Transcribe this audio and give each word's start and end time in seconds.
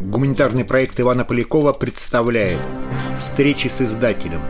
Гуманитарный 0.00 0.64
проект 0.64 1.00
Ивана 1.00 1.24
Полякова 1.24 1.72
представляет 1.72 2.60
«Встречи 3.18 3.68
с 3.68 3.80
издателем». 3.80 4.42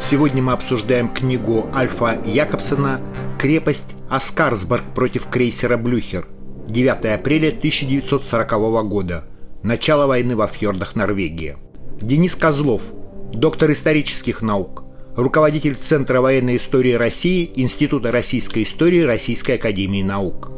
Сегодня 0.00 0.42
мы 0.42 0.52
обсуждаем 0.52 1.08
книгу 1.08 1.70
Альфа 1.72 2.20
Якобсона 2.24 3.00
«Крепость 3.38 3.94
Аскарсберг 4.08 4.82
против 4.92 5.28
крейсера 5.28 5.76
Блюхер» 5.76 6.26
9 6.66 7.06
апреля 7.06 7.50
1940 7.50 8.88
года. 8.88 9.26
Начало 9.62 10.06
войны 10.08 10.34
во 10.34 10.48
фьордах 10.48 10.96
Норвегии. 10.96 11.56
Денис 12.00 12.34
Козлов, 12.34 12.82
доктор 13.32 13.70
исторических 13.70 14.42
наук, 14.42 14.82
руководитель 15.14 15.76
Центра 15.76 16.20
военной 16.20 16.56
истории 16.56 16.94
России 16.94 17.52
Института 17.54 18.10
российской 18.10 18.64
истории 18.64 19.02
Российской 19.02 19.52
академии 19.52 20.02
наук. 20.02 20.50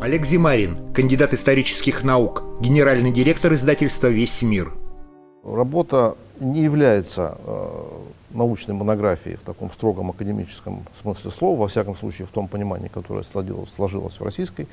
Олег 0.00 0.24
Зимарин, 0.24 0.92
кандидат 0.94 1.34
исторических 1.34 2.04
наук, 2.04 2.44
генеральный 2.60 3.10
директор 3.10 3.52
издательства 3.52 4.06
«Весь 4.06 4.42
мир». 4.42 4.72
Работа 5.42 6.16
не 6.38 6.62
является 6.62 7.36
э, 7.44 7.68
научной 8.30 8.76
монографией 8.76 9.36
в 9.36 9.40
таком 9.40 9.72
строгом 9.72 10.10
академическом 10.10 10.86
смысле 11.02 11.32
слова, 11.32 11.58
во 11.58 11.66
всяком 11.66 11.96
случае 11.96 12.28
в 12.28 12.30
том 12.30 12.46
понимании, 12.46 12.86
которое 12.86 13.24
сложилось, 13.24 14.20
в 14.20 14.22
российской 14.22 14.68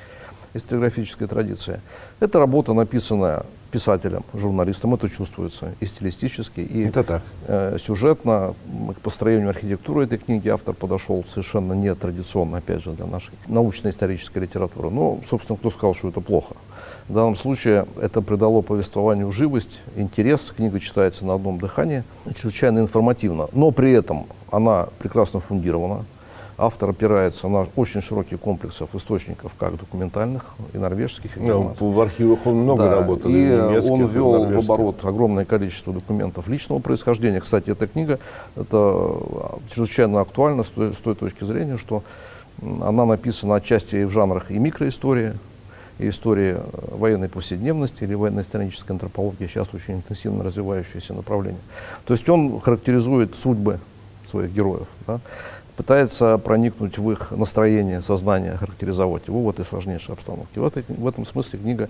историографической 0.54 1.26
традиции. 1.26 1.80
Это 2.20 2.38
работа, 2.38 2.72
написанная 2.72 3.46
писателем, 3.70 4.24
журналистом, 4.34 4.94
это 4.94 5.08
чувствуется 5.08 5.74
и 5.80 5.86
стилистически, 5.86 6.60
и 6.60 6.86
это 6.86 7.04
так. 7.04 7.22
Э, 7.46 7.76
сюжетно. 7.80 8.54
К 8.96 9.00
построению 9.00 9.50
архитектуры 9.50 10.04
этой 10.04 10.18
книги 10.18 10.48
автор 10.48 10.74
подошел 10.74 11.24
совершенно 11.28 11.72
нетрадиционно, 11.72 12.58
опять 12.58 12.82
же, 12.82 12.90
для 12.92 13.06
нашей 13.06 13.34
научно-исторической 13.46 14.38
литературы. 14.40 14.90
Но, 14.90 15.20
собственно, 15.28 15.56
кто 15.56 15.70
сказал, 15.70 15.94
что 15.94 16.08
это 16.08 16.20
плохо? 16.20 16.54
В 17.08 17.14
данном 17.14 17.36
случае 17.36 17.86
это 18.00 18.20
придало 18.22 18.62
повествованию 18.62 19.30
живость, 19.32 19.80
интерес. 19.96 20.52
Книга 20.56 20.80
читается 20.80 21.24
на 21.24 21.34
одном 21.34 21.58
дыхании, 21.58 22.04
чрезвычайно 22.34 22.80
информативно. 22.80 23.48
Но 23.52 23.70
при 23.70 23.92
этом 23.92 24.26
она 24.50 24.88
прекрасно 24.98 25.40
фундирована, 25.40 26.04
Автор 26.58 26.90
опирается 26.90 27.48
на 27.48 27.66
очень 27.76 28.00
широкий 28.00 28.36
комплекс 28.36 28.80
источников, 28.94 29.52
как 29.58 29.76
документальных, 29.76 30.42
и 30.72 30.78
норвежских, 30.78 31.36
и 31.36 31.40
ну, 31.40 31.74
В 31.78 32.00
архивах 32.00 32.46
он 32.46 32.56
много 32.62 32.84
да, 32.84 32.94
работал. 32.94 33.30
И, 33.30 33.34
и 33.34 33.90
он 33.90 34.06
ввел 34.06 34.46
в 34.46 34.58
оборот 34.58 35.04
огромное 35.04 35.44
количество 35.44 35.92
документов 35.92 36.48
личного 36.48 36.78
происхождения. 36.78 37.40
Кстати, 37.40 37.70
эта 37.70 37.86
книга 37.86 38.18
это 38.54 39.16
чрезвычайно 39.68 40.22
актуальна 40.22 40.64
с 40.64 40.68
той, 40.68 40.94
с 40.94 40.96
той 40.96 41.14
точки 41.14 41.44
зрения, 41.44 41.76
что 41.76 42.02
она 42.62 43.04
написана 43.04 43.56
отчасти 43.56 43.96
и 43.96 44.04
в 44.04 44.10
жанрах 44.10 44.50
и 44.50 44.58
микроистории, 44.58 45.34
и 45.98 46.08
истории 46.08 46.56
военной 46.90 47.28
повседневности 47.28 48.04
или 48.04 48.14
военно-исторической 48.14 48.92
антропологии, 48.92 49.46
сейчас 49.46 49.74
очень 49.74 49.96
интенсивно 49.96 50.42
развивающееся 50.42 51.12
направление. 51.12 51.60
То 52.06 52.14
есть 52.14 52.26
он 52.30 52.60
характеризует 52.60 53.34
судьбы 53.36 53.78
своих 54.30 54.52
героев. 54.52 54.86
Да? 55.06 55.20
Пытается 55.76 56.38
проникнуть 56.38 56.98
в 56.98 57.10
их 57.10 57.30
настроение, 57.30 58.02
сознание, 58.02 58.56
характеризовать 58.56 59.28
его 59.28 59.42
в 59.42 59.50
этой 59.50 59.64
сложнейшей 59.64 60.14
обстановке. 60.14 60.60
В, 60.60 60.66
этой, 60.66 60.84
в 60.88 61.06
этом 61.06 61.24
смысле 61.26 61.58
книга 61.58 61.88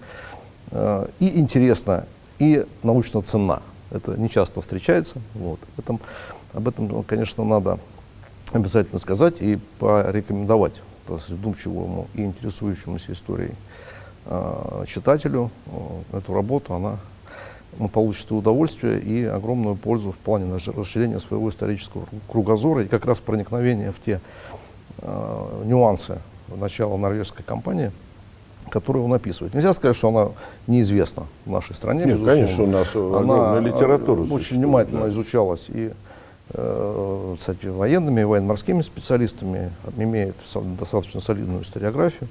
э, 0.72 1.08
и 1.20 1.38
интересна, 1.38 2.06
и 2.38 2.66
научно 2.82 3.22
ценна. 3.22 3.62
Это 3.90 4.18
не 4.18 4.28
часто 4.28 4.60
встречается. 4.60 5.14
Вот. 5.34 5.60
Этом, 5.78 6.00
об 6.52 6.66
этом, 6.66 7.04
конечно, 7.04 7.44
надо 7.44 7.78
обязательно 8.52 8.98
сказать 8.98 9.40
и 9.40 9.58
порекомендовать 9.78 10.82
вдумчивому 11.06 12.08
и 12.14 12.22
интересующемуся 12.22 13.12
историей 13.12 13.54
э, 14.24 14.84
читателю 14.88 15.50
э, 15.66 16.18
эту 16.18 16.34
работу. 16.34 16.74
Она 16.74 16.98
он 17.78 17.88
получит 17.88 18.30
удовольствие 18.32 19.00
и 19.00 19.24
огромную 19.24 19.76
пользу 19.76 20.12
в 20.12 20.16
плане 20.16 20.52
расширения 20.54 21.20
своего 21.20 21.48
исторического 21.50 22.04
кругозора 22.30 22.84
и 22.84 22.88
как 22.88 23.04
раз 23.04 23.18
проникновения 23.20 23.92
в 23.92 24.00
те 24.00 24.20
э, 24.98 25.62
нюансы 25.64 26.18
начала 26.48 26.96
норвежской 26.96 27.44
кампании, 27.44 27.92
которые 28.70 29.04
он 29.04 29.12
описывает. 29.12 29.54
Нельзя 29.54 29.72
сказать, 29.72 29.96
что 29.96 30.08
она 30.08 30.28
неизвестна 30.66 31.24
в 31.44 31.50
нашей 31.50 31.74
стране. 31.74 32.04
Нет, 32.04 32.24
конечно, 32.24 32.64
у 32.64 32.66
нас 32.66 32.94
огромная 32.94 33.58
она 33.58 33.60
литература. 33.60 34.22
Очень 34.22 34.58
внимательно 34.58 35.02
да. 35.02 35.08
изучалась 35.10 35.66
и 35.68 35.92
э, 36.50 37.34
кстати, 37.38 37.66
военными 37.66 38.22
и 38.22 38.24
военно-морскими 38.24 38.80
специалистами, 38.82 39.70
имеет 39.96 40.36
достаточно 40.78 41.20
солидную 41.20 41.62
историографию. 41.62 42.28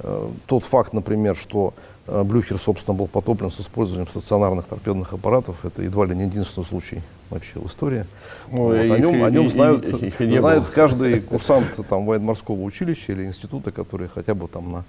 Э, 0.00 0.28
тот 0.46 0.64
факт, 0.64 0.92
например, 0.92 1.36
что 1.36 1.72
Блюхер, 2.06 2.58
собственно, 2.58 2.96
был 2.96 3.06
потоплен 3.06 3.50
с 3.50 3.60
использованием 3.60 4.08
стационарных 4.08 4.66
торпедных 4.66 5.12
аппаратов, 5.12 5.64
это 5.64 5.82
едва 5.82 6.04
ли 6.04 6.16
не 6.16 6.24
единственный 6.24 6.64
случай 6.64 7.00
вообще 7.30 7.60
в 7.60 7.66
истории. 7.66 8.06
Ну, 8.50 8.64
вот, 8.64 8.74
о 8.74 8.98
нем, 8.98 9.22
о 9.22 9.30
нем 9.30 9.48
знают, 9.48 9.86
их, 9.86 10.20
их 10.20 10.38
знает 10.38 10.64
каждый 10.66 11.20
курсант 11.20 11.68
там, 11.88 12.04
военно-морского 12.04 12.60
училища 12.60 13.12
или 13.12 13.24
института, 13.24 13.70
который 13.70 14.08
хотя 14.08 14.34
бы 14.34 14.48
там 14.48 14.72
на 14.72 14.84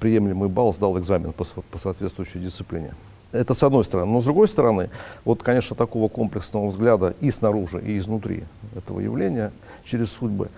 приемлемый 0.00 0.48
балл 0.48 0.72
сдал 0.72 0.98
экзамен 0.98 1.32
по, 1.32 1.44
по 1.44 1.78
соответствующей 1.78 2.40
дисциплине. 2.40 2.94
Это 3.32 3.54
с 3.54 3.62
одной 3.62 3.84
стороны. 3.84 4.10
Но 4.12 4.20
с 4.20 4.24
другой 4.24 4.48
стороны, 4.48 4.90
вот, 5.24 5.42
конечно, 5.42 5.74
такого 5.74 6.08
комплексного 6.08 6.68
взгляда 6.68 7.14
и 7.20 7.30
снаружи, 7.30 7.80
и 7.80 7.98
изнутри 7.98 8.44
этого 8.76 9.00
явления, 9.00 9.52
через 9.84 10.12
судьбы 10.12 10.48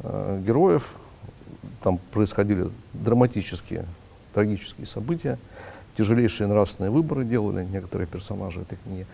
э, 0.00 0.42
героев, 0.44 0.94
там 1.82 1.98
происходили 2.12 2.70
драматические, 2.92 3.86
трагические 4.34 4.86
события, 4.86 5.38
тяжелейшие 5.96 6.48
нравственные 6.48 6.90
выборы 6.90 7.24
делали 7.24 7.64
некоторые 7.64 8.06
персонажи 8.06 8.60
этой 8.60 8.76
книги. 8.76 9.06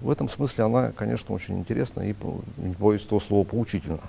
В 0.00 0.10
этом 0.10 0.28
смысле 0.28 0.64
она, 0.64 0.92
конечно, 0.92 1.34
очень 1.34 1.58
интересна 1.58 2.00
и, 2.02 2.14
не 2.56 2.74
боюсь 2.78 3.04
того 3.04 3.20
слова, 3.20 3.44
поучительна. 3.44 4.00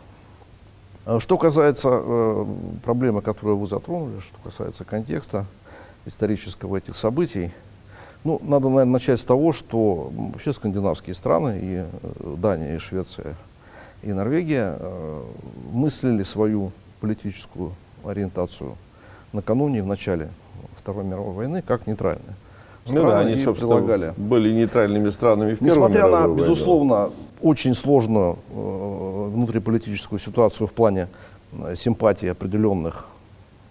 А 1.06 1.20
что 1.20 1.38
касается 1.38 1.90
э, 1.92 2.46
проблемы, 2.84 3.22
которую 3.22 3.58
вы 3.58 3.68
затронули, 3.68 4.20
что 4.20 4.38
касается 4.44 4.86
контекста 4.86 5.46
исторического 6.06 6.78
этих 6.78 6.96
событий, 6.96 7.52
ну, 8.24 8.40
надо, 8.44 8.70
наверное, 8.70 8.94
начать 8.94 9.20
с 9.20 9.24
того, 9.24 9.52
что 9.52 10.12
вообще 10.16 10.54
скандинавские 10.54 11.16
страны, 11.16 11.60
и 11.62 11.86
э, 11.86 12.36
Дания, 12.38 12.76
и 12.76 12.78
Швеция, 12.78 13.36
и 14.04 14.14
Норвегия 14.14 14.78
э, 14.80 15.24
мыслили 15.72 16.22
свою 16.22 16.72
политическую 17.00 17.74
ориентацию 18.06 18.78
накануне, 19.34 19.82
в 19.82 19.88
начале 19.88 20.30
Второй 20.78 21.04
мировой 21.04 21.34
войны, 21.34 21.62
как 21.62 21.88
нейтральные. 21.88 22.36
Страны 22.86 23.02
ну 23.04 23.10
да, 23.10 23.20
они, 23.20 23.36
собственно, 23.36 23.76
прилагали. 23.76 24.14
были 24.18 24.52
нейтральными 24.52 25.10
странами 25.12 25.54
в 25.54 25.62
Несмотря 25.62 26.08
на, 26.08 26.22
войну. 26.22 26.36
безусловно, 26.36 27.12
очень 27.42 27.76
сложную 27.76 28.40
э, 28.50 29.30
внутриполитическую 29.34 30.18
ситуацию 30.20 30.68
в 30.68 30.74
плане 30.74 31.08
э, 31.52 31.76
симпатии 31.76 32.28
определенных 32.28 33.08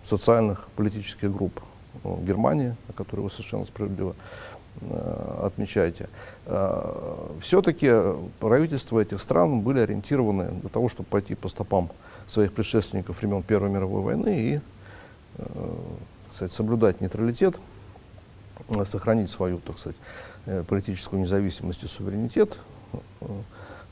социальных 0.04 0.68
политических 0.76 1.32
групп 1.32 1.60
э, 2.04 2.16
Германии, 2.22 2.76
о 2.88 2.92
которой 2.92 3.22
вы 3.22 3.30
совершенно 3.30 3.64
справедливо 3.64 4.14
э, 4.80 5.42
отмечаете, 5.44 6.08
э, 6.46 7.16
все-таки 7.40 7.90
правительства 8.38 9.00
этих 9.00 9.20
стран 9.20 9.60
были 9.60 9.80
ориентированы 9.80 10.50
для 10.50 10.68
того, 10.68 10.88
чтобы 10.88 11.08
пойти 11.08 11.34
по 11.34 11.48
стопам 11.48 11.90
своих 12.28 12.52
предшественников 12.52 13.20
времен 13.20 13.42
Первой 13.42 13.70
мировой 13.70 14.02
войны 14.02 14.40
и 14.40 14.60
э, 15.38 15.42
сказать, 16.32 16.52
соблюдать 16.52 17.00
нейтралитет, 17.00 17.56
э, 18.68 18.84
сохранить 18.84 19.30
свою, 19.30 19.58
так 19.58 19.78
сказать, 19.78 19.96
э, 20.46 20.62
политическую 20.66 21.20
независимость 21.20 21.84
и 21.84 21.86
суверенитет, 21.86 22.56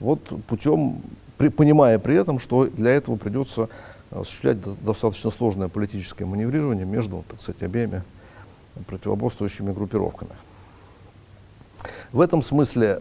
вот 0.00 0.20
путем, 0.46 1.02
при, 1.36 1.48
понимая 1.48 1.98
при 1.98 2.16
этом, 2.16 2.38
что 2.38 2.66
для 2.66 2.92
этого 2.92 3.16
придется 3.16 3.68
осуществлять 4.10 4.58
достаточно 4.84 5.30
сложное 5.30 5.68
политическое 5.68 6.24
маневрирование 6.24 6.86
между, 6.86 7.24
так 7.28 7.42
сказать, 7.42 7.62
обеими 7.62 8.02
противоборствующими 8.86 9.72
группировками. 9.72 10.32
В 12.12 12.20
этом 12.20 12.42
смысле 12.42 13.00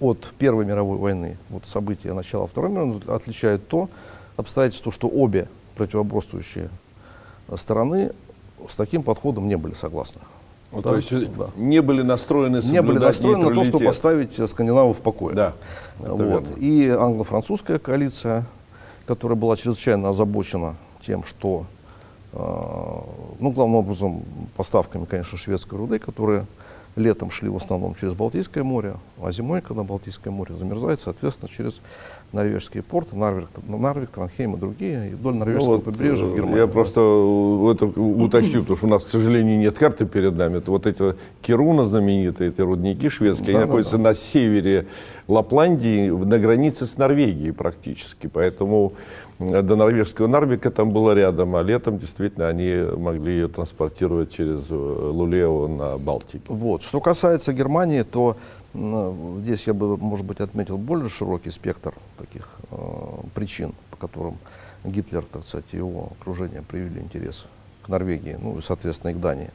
от 0.00 0.32
Первой 0.38 0.64
мировой 0.64 0.98
войны, 0.98 1.36
вот 1.50 1.66
события 1.66 2.12
начала 2.12 2.46
Второй 2.46 2.70
мировой 2.70 3.00
отличает 3.08 3.66
то 3.68 3.90
обстоятельство, 4.36 4.92
что 4.92 5.08
обе 5.08 5.48
противоборствующие 5.76 6.70
стороны 7.56 8.12
с 8.68 8.76
таким 8.76 9.02
подходом 9.02 9.48
не 9.48 9.56
были 9.56 9.74
согласны. 9.74 10.20
Вот, 10.70 10.84
да, 10.84 10.90
то 10.90 10.96
есть 10.96 11.10
да. 11.10 11.48
не 11.56 11.80
были 11.80 12.02
настроены 12.02 12.60
Не 12.62 12.82
были 12.82 12.98
настроены 12.98 13.48
на 13.48 13.54
то, 13.54 13.64
чтобы 13.64 13.86
поставить 13.86 14.50
скандинавов 14.50 14.98
в 14.98 15.00
покое. 15.00 15.34
Да, 15.34 15.54
вот. 15.98 16.44
И 16.58 16.88
англо-французская 16.88 17.78
коалиция, 17.78 18.44
которая 19.06 19.38
была 19.38 19.56
чрезвычайно 19.56 20.10
озабочена 20.10 20.76
тем, 21.06 21.24
что, 21.24 21.64
э, 22.34 22.38
ну, 23.38 23.50
главным 23.50 23.76
образом, 23.76 24.22
поставками, 24.56 25.06
конечно, 25.06 25.38
шведской 25.38 25.78
руды, 25.78 25.98
которая 25.98 26.44
летом 26.98 27.30
шли 27.30 27.48
в 27.48 27.56
основном 27.56 27.94
через 27.94 28.14
Балтийское 28.14 28.64
море, 28.64 28.96
а 29.22 29.32
зимой, 29.32 29.60
когда 29.60 29.82
Балтийское 29.82 30.32
море 30.32 30.54
замерзает, 30.54 31.00
соответственно, 31.00 31.48
через 31.48 31.80
норвежские 32.32 32.82
порты, 32.82 33.16
Нарвик, 33.16 33.48
Нарвик 33.66 34.10
Транхейм 34.10 34.56
и 34.56 34.58
другие, 34.58 35.10
и 35.10 35.14
вдоль 35.14 35.34
норвежского 35.34 35.68
ну, 35.68 35.74
вот, 35.76 35.84
побережья 35.84 36.26
в 36.26 36.34
Германии. 36.34 36.58
Я 36.58 36.66
просто 36.66 37.00
это 37.72 37.86
уточню, 37.86 38.60
потому 38.60 38.76
что 38.76 38.86
у 38.86 38.90
нас, 38.90 39.04
к 39.04 39.08
сожалению, 39.08 39.58
нет 39.58 39.78
карты 39.78 40.06
перед 40.06 40.36
нами. 40.36 40.58
Это 40.58 40.70
вот 40.70 40.86
эти 40.86 41.14
Кируна 41.40 41.86
знаменитые, 41.86 42.50
эти 42.50 42.60
рудники 42.60 43.08
шведские, 43.08 43.52
да, 43.52 43.52
они 43.52 43.60
да, 43.60 43.66
находятся 43.66 43.96
да. 43.96 44.02
на 44.04 44.14
севере 44.14 44.86
Лапландии, 45.28 46.08
на 46.08 46.38
границе 46.38 46.86
с 46.86 46.96
Норвегией 46.96 47.52
практически. 47.52 48.26
Поэтому 48.28 48.94
до 49.38 49.76
норвежского 49.76 50.26
Нарвика 50.26 50.70
там 50.70 50.90
было 50.90 51.14
рядом, 51.14 51.54
а 51.54 51.62
летом 51.62 51.98
действительно 51.98 52.48
они 52.48 52.82
могли 52.96 53.34
ее 53.34 53.48
транспортировать 53.48 54.32
через 54.32 54.70
э, 54.70 54.74
Лулео 54.74 55.68
на 55.68 55.98
Балтике. 55.98 56.44
Вот. 56.48 56.82
Что 56.82 57.00
касается 57.00 57.52
Германии, 57.52 58.02
то 58.02 58.36
здесь 59.42 59.66
я 59.66 59.74
бы, 59.74 59.96
может 59.96 60.26
быть, 60.26 60.40
отметил 60.40 60.78
более 60.78 61.08
широкий 61.08 61.50
спектр 61.50 61.94
таких 62.18 62.48
э, 62.70 62.76
причин, 63.34 63.74
по 63.90 63.96
которым 63.96 64.38
Гитлер, 64.84 65.24
так 65.30 65.44
сказать, 65.44 65.66
и 65.72 65.76
его 65.76 66.12
окружение 66.18 66.62
проявили 66.62 67.00
интерес 67.00 67.44
к 67.82 67.88
Норвегии, 67.88 68.38
ну 68.40 68.58
и, 68.58 68.62
соответственно, 68.62 69.10
и 69.10 69.14
к 69.14 69.20
Дании. 69.20 69.50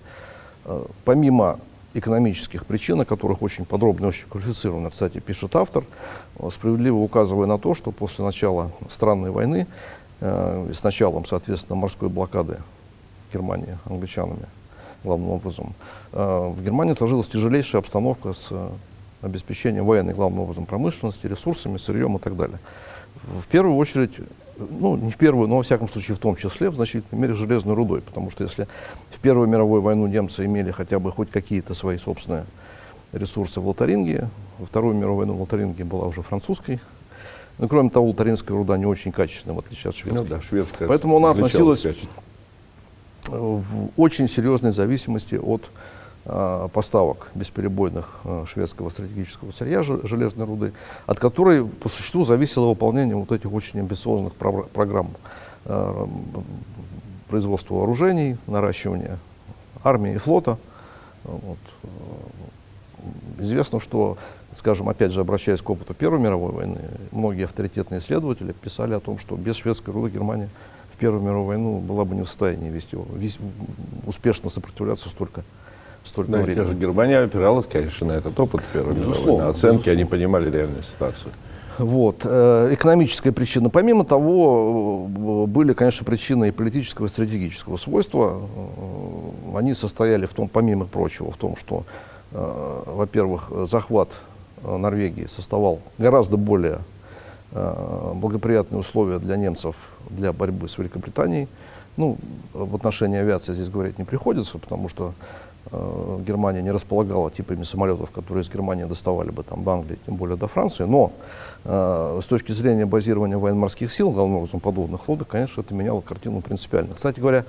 Э, 0.66 0.86
помимо 1.04 1.60
экономических 1.94 2.66
причин, 2.66 3.02
о 3.02 3.06
которых 3.06 3.42
очень 3.42 3.66
подробно 3.66 4.06
и 4.06 4.10
очень 4.10 4.28
квалифицированно, 4.28 4.90
кстати, 4.90 5.20
пишет 5.20 5.56
автор, 5.56 5.84
справедливо 6.52 6.98
указывая 6.98 7.48
на 7.48 7.58
то, 7.58 7.74
что 7.74 7.92
после 7.92 8.26
начала 8.26 8.72
странной 8.90 9.32
войны, 9.32 9.68
э, 10.20 10.72
с 10.74 10.84
началом, 10.84 11.26
соответственно, 11.26 11.76
морской 11.76 12.10
блокады 12.10 12.60
Германии 13.32 13.78
англичанами, 13.86 14.46
главным 15.04 15.30
образом, 15.30 15.74
э, 16.12 16.54
в 16.56 16.64
Германии 16.64 16.94
сложилась 16.94 17.28
тяжелейшая 17.28 17.82
обстановка 17.82 18.34
с 18.34 18.52
обеспечением 19.22 19.86
военной, 19.86 20.14
главным 20.14 20.42
образом, 20.42 20.66
промышленности, 20.66 21.28
ресурсами, 21.28 21.78
сырьем 21.78 22.18
и 22.18 22.20
так 22.20 22.36
далее. 22.36 22.60
В 23.24 23.48
первую 23.48 23.78
очередь 23.78 24.12
ну, 24.58 24.96
не 24.98 25.12
в 25.12 25.18
первую, 25.18 25.48
но 25.48 25.58
во 25.58 25.64
всяком 25.64 25.90
случае 25.90 26.16
в 26.16 26.20
том 26.20 26.36
числе 26.36 26.70
в 26.70 26.76
значительной 26.76 27.22
мере 27.22 27.34
железной 27.34 27.76
рудой, 27.76 28.02
потому 28.02 28.30
что 28.32 28.44
если 28.44 28.68
в 29.12 29.20
Первую 29.20 29.48
мировую 29.48 29.82
войну 29.82 30.08
немцы 30.08 30.46
имели 30.46 30.72
хотя 30.72 31.00
бы 31.00 31.12
хоть 31.12 31.30
какие-то 31.32 31.74
свои 31.74 31.98
собственные 31.98 32.46
ресурсы 33.12 33.60
в 33.60 33.68
Лотаринге, 33.68 34.30
во 34.60 34.66
Вторую 34.66 34.96
мировую 34.96 35.18
войну 35.18 35.34
в 35.34 35.42
Лотаринге 35.42 35.84
была 35.84 36.08
уже 36.08 36.22
французской, 36.22 36.80
но, 37.58 37.68
кроме 37.68 37.90
того, 37.90 38.08
лотаринская 38.08 38.58
руда 38.58 38.78
не 38.78 38.86
очень 38.86 39.12
качественная, 39.12 39.56
в 39.56 39.60
отличие 39.60 39.90
от 39.90 39.96
шведской. 39.96 40.24
Ну, 40.24 40.30
да, 40.30 40.42
шведская 40.42 40.88
Поэтому 40.88 41.18
она 41.18 41.32
относилась 41.32 41.86
в 43.28 43.90
очень 43.96 44.28
серьезной 44.28 44.72
зависимости 44.72 45.36
от 45.36 45.64
поставок 46.26 47.32
бесперебойных 47.36 48.20
э, 48.24 48.46
шведского 48.48 48.90
стратегического 48.90 49.52
сырья 49.52 49.84
железной 49.84 50.46
руды, 50.46 50.74
от 51.06 51.20
которой 51.20 51.66
по 51.66 51.90
существу 51.90 52.24
зависело 52.24 52.68
выполнение 52.68 53.16
вот 53.16 53.32
этих 53.34 53.52
очень 53.52 53.80
амбициозных 53.82 54.34
программ 54.34 55.12
э, 55.66 56.08
производства 57.28 57.76
вооружений, 57.76 58.38
наращивания 58.48 59.20
армии 59.84 60.14
и 60.14 60.18
флота. 60.18 60.58
Вот. 61.24 61.58
Известно, 63.40 63.82
что, 63.82 64.18
скажем, 64.56 64.88
опять 64.88 65.12
же, 65.12 65.20
обращаясь 65.20 65.62
к 65.62 65.70
опыту 65.70 65.94
Первой 65.94 66.20
мировой 66.20 66.54
войны, 66.54 66.80
многие 67.12 67.44
авторитетные 67.44 68.00
исследователи 68.00 68.54
писали 68.54 68.94
о 68.94 69.02
том, 69.02 69.20
что 69.20 69.36
без 69.36 69.58
шведской 69.58 69.94
руды 69.94 70.12
Германия 70.12 70.50
в 70.94 70.98
Первую 70.98 71.22
мировую 71.22 71.48
войну 71.48 71.80
была 71.80 72.06
бы 72.06 72.16
не 72.16 72.22
в 72.22 72.28
состоянии 72.28 72.70
вести, 72.70 72.98
вести 73.16 73.42
успешно 74.06 74.50
сопротивляться 74.50 75.10
столько 75.10 75.44
столько 76.04 76.32
да, 76.32 76.38
времени. 76.40 76.66
же 76.66 76.74
Германия 76.76 77.20
опиралась, 77.20 77.68
конечно, 77.68 78.08
на 78.08 78.12
этот 78.14 78.40
опыт 78.40 78.62
Первой 78.74 78.96
мировой. 78.96 79.38
На 79.38 79.50
оценки 79.50 79.78
безусловно. 79.78 79.92
они 79.92 80.06
понимали 80.06 80.52
реальную 80.52 80.84
ситуацию. 80.84 81.32
Вот. 81.78 82.22
Э, 82.24 82.70
экономическая 82.72 83.32
причина. 83.32 83.70
Помимо 83.70 84.06
того, 84.06 85.08
э, 85.08 85.48
были, 85.48 85.74
конечно, 85.74 86.06
причины 86.06 86.50
и 86.50 86.52
политического, 86.52 87.08
и 87.08 87.10
стратегического 87.10 87.78
свойства. 87.78 88.42
Э, 89.54 89.58
они 89.58 89.74
состояли 89.74 90.26
в 90.26 90.34
том, 90.34 90.48
помимо 90.48 90.86
прочего, 90.86 91.32
в 91.32 91.38
том, 91.38 91.56
что, 91.56 91.84
во-первых, 92.32 93.52
захват 93.70 94.10
Норвегии 94.64 95.28
создавал 95.28 95.82
гораздо 96.00 96.36
более 96.36 96.80
благоприятные 97.52 98.80
условия 98.80 99.20
для 99.20 99.36
немцев 99.36 99.76
для 100.10 100.34
борьбы 100.34 100.68
с 100.68 100.80
Великобританией. 100.80 101.48
Ну, 101.96 102.18
в 102.54 102.76
отношении 102.76 103.20
авиации 103.20 103.54
здесь 103.54 103.70
говорить 103.70 104.00
не 104.00 104.04
приходится, 104.04 104.58
потому 104.58 104.90
что 104.90 105.14
Германия 105.72 106.62
не 106.62 106.72
располагала 106.72 107.32
типами 107.32 107.64
самолетов, 107.64 108.12
которые 108.12 108.44
из 108.44 108.50
Германии 108.50 108.84
доставали 108.84 109.32
бы 109.32 109.44
там, 109.44 109.64
до 109.64 109.72
Англии, 109.72 109.98
тем 110.06 110.16
более 110.16 110.38
до 110.38 110.48
Франции. 110.48 110.84
Но 110.84 111.14
э, 111.64 112.20
с 112.22 112.26
точки 112.26 112.52
зрения 112.52 112.86
базирования 112.86 113.38
военно-морских 113.38 113.92
сил, 113.92 114.12
главным 114.12 114.38
образом 114.38 114.60
подводных 114.60 115.08
лодок, 115.08 115.30
конечно, 115.30 115.62
это 115.62 115.74
меняло 115.74 116.02
картину 116.02 116.42
принципиально. 116.42 116.96
Кстати 116.96 117.20
говоря, 117.20 117.46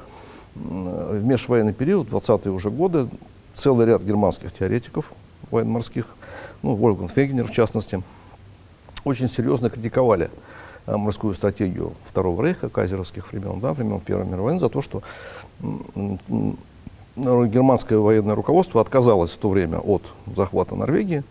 в 0.55 1.25
межвоенный 1.25 1.72
период, 1.72 2.08
20-е 2.08 2.52
уже 2.52 2.70
годы, 2.70 3.08
целый 3.55 3.87
ряд 3.87 4.02
германских 4.02 4.52
теоретиков 4.52 5.12
военно-морских, 5.50 6.06
ну, 6.62 6.76
Вольфганг 6.76 7.11
Фегенер 7.11 7.46
в 7.46 7.50
частности, 7.50 8.02
очень 9.02 9.28
серьезно 9.28 9.70
критиковали 9.70 10.31
э, 10.87 10.96
морскую 10.96 11.34
стратегию 11.34 11.94
Второго 12.06 12.43
Рейха, 12.43 12.69
кайзеровских 12.69 13.32
времен, 13.32 13.61
да, 13.61 13.72
времен 13.72 14.00
Первой 14.00 14.25
мировой 14.25 14.44
войны, 14.44 14.61
за 14.61 14.69
то, 14.69 14.81
что 14.81 15.02
германское 17.16 17.99
военное 17.99 18.34
руководство 18.34 18.81
отказалось 18.81 19.31
в 19.31 19.37
то 19.37 19.49
время 19.49 19.78
от 19.78 20.02
захвата 20.34 20.75
Норвегии, 20.75 21.22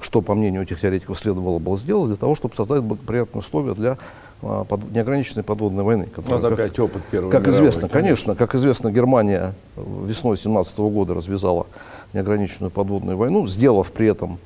что, 0.00 0.20
по 0.20 0.34
мнению 0.34 0.62
этих 0.62 0.80
теоретиков, 0.80 1.18
следовало 1.18 1.58
было 1.58 1.76
сделать 1.76 2.08
для 2.08 2.16
того, 2.16 2.34
чтобы 2.34 2.54
создать 2.54 2.82
благоприятные 2.82 3.40
условия 3.40 3.74
для 3.74 3.98
а, 4.42 4.64
под, 4.64 4.90
неограниченной 4.92 5.42
подводной 5.42 5.82
войны. 5.82 6.06
Которая, 6.06 6.40
вот 6.40 6.52
опять 6.52 6.74
как, 6.74 6.84
опыт 6.84 7.02
Первой 7.10 7.30
Как 7.30 7.42
мировой, 7.42 7.58
известно, 7.58 7.88
конечно, 7.88 8.34
как 8.34 8.54
известно, 8.54 8.92
Германия 8.92 9.54
весной 9.76 10.36
17 10.36 10.78
года 10.78 11.14
развязала 11.14 11.66
неограниченную 12.12 12.70
подводную 12.70 13.16
войну, 13.16 13.46
сделав 13.46 13.90
при 13.90 14.08
этом 14.08 14.38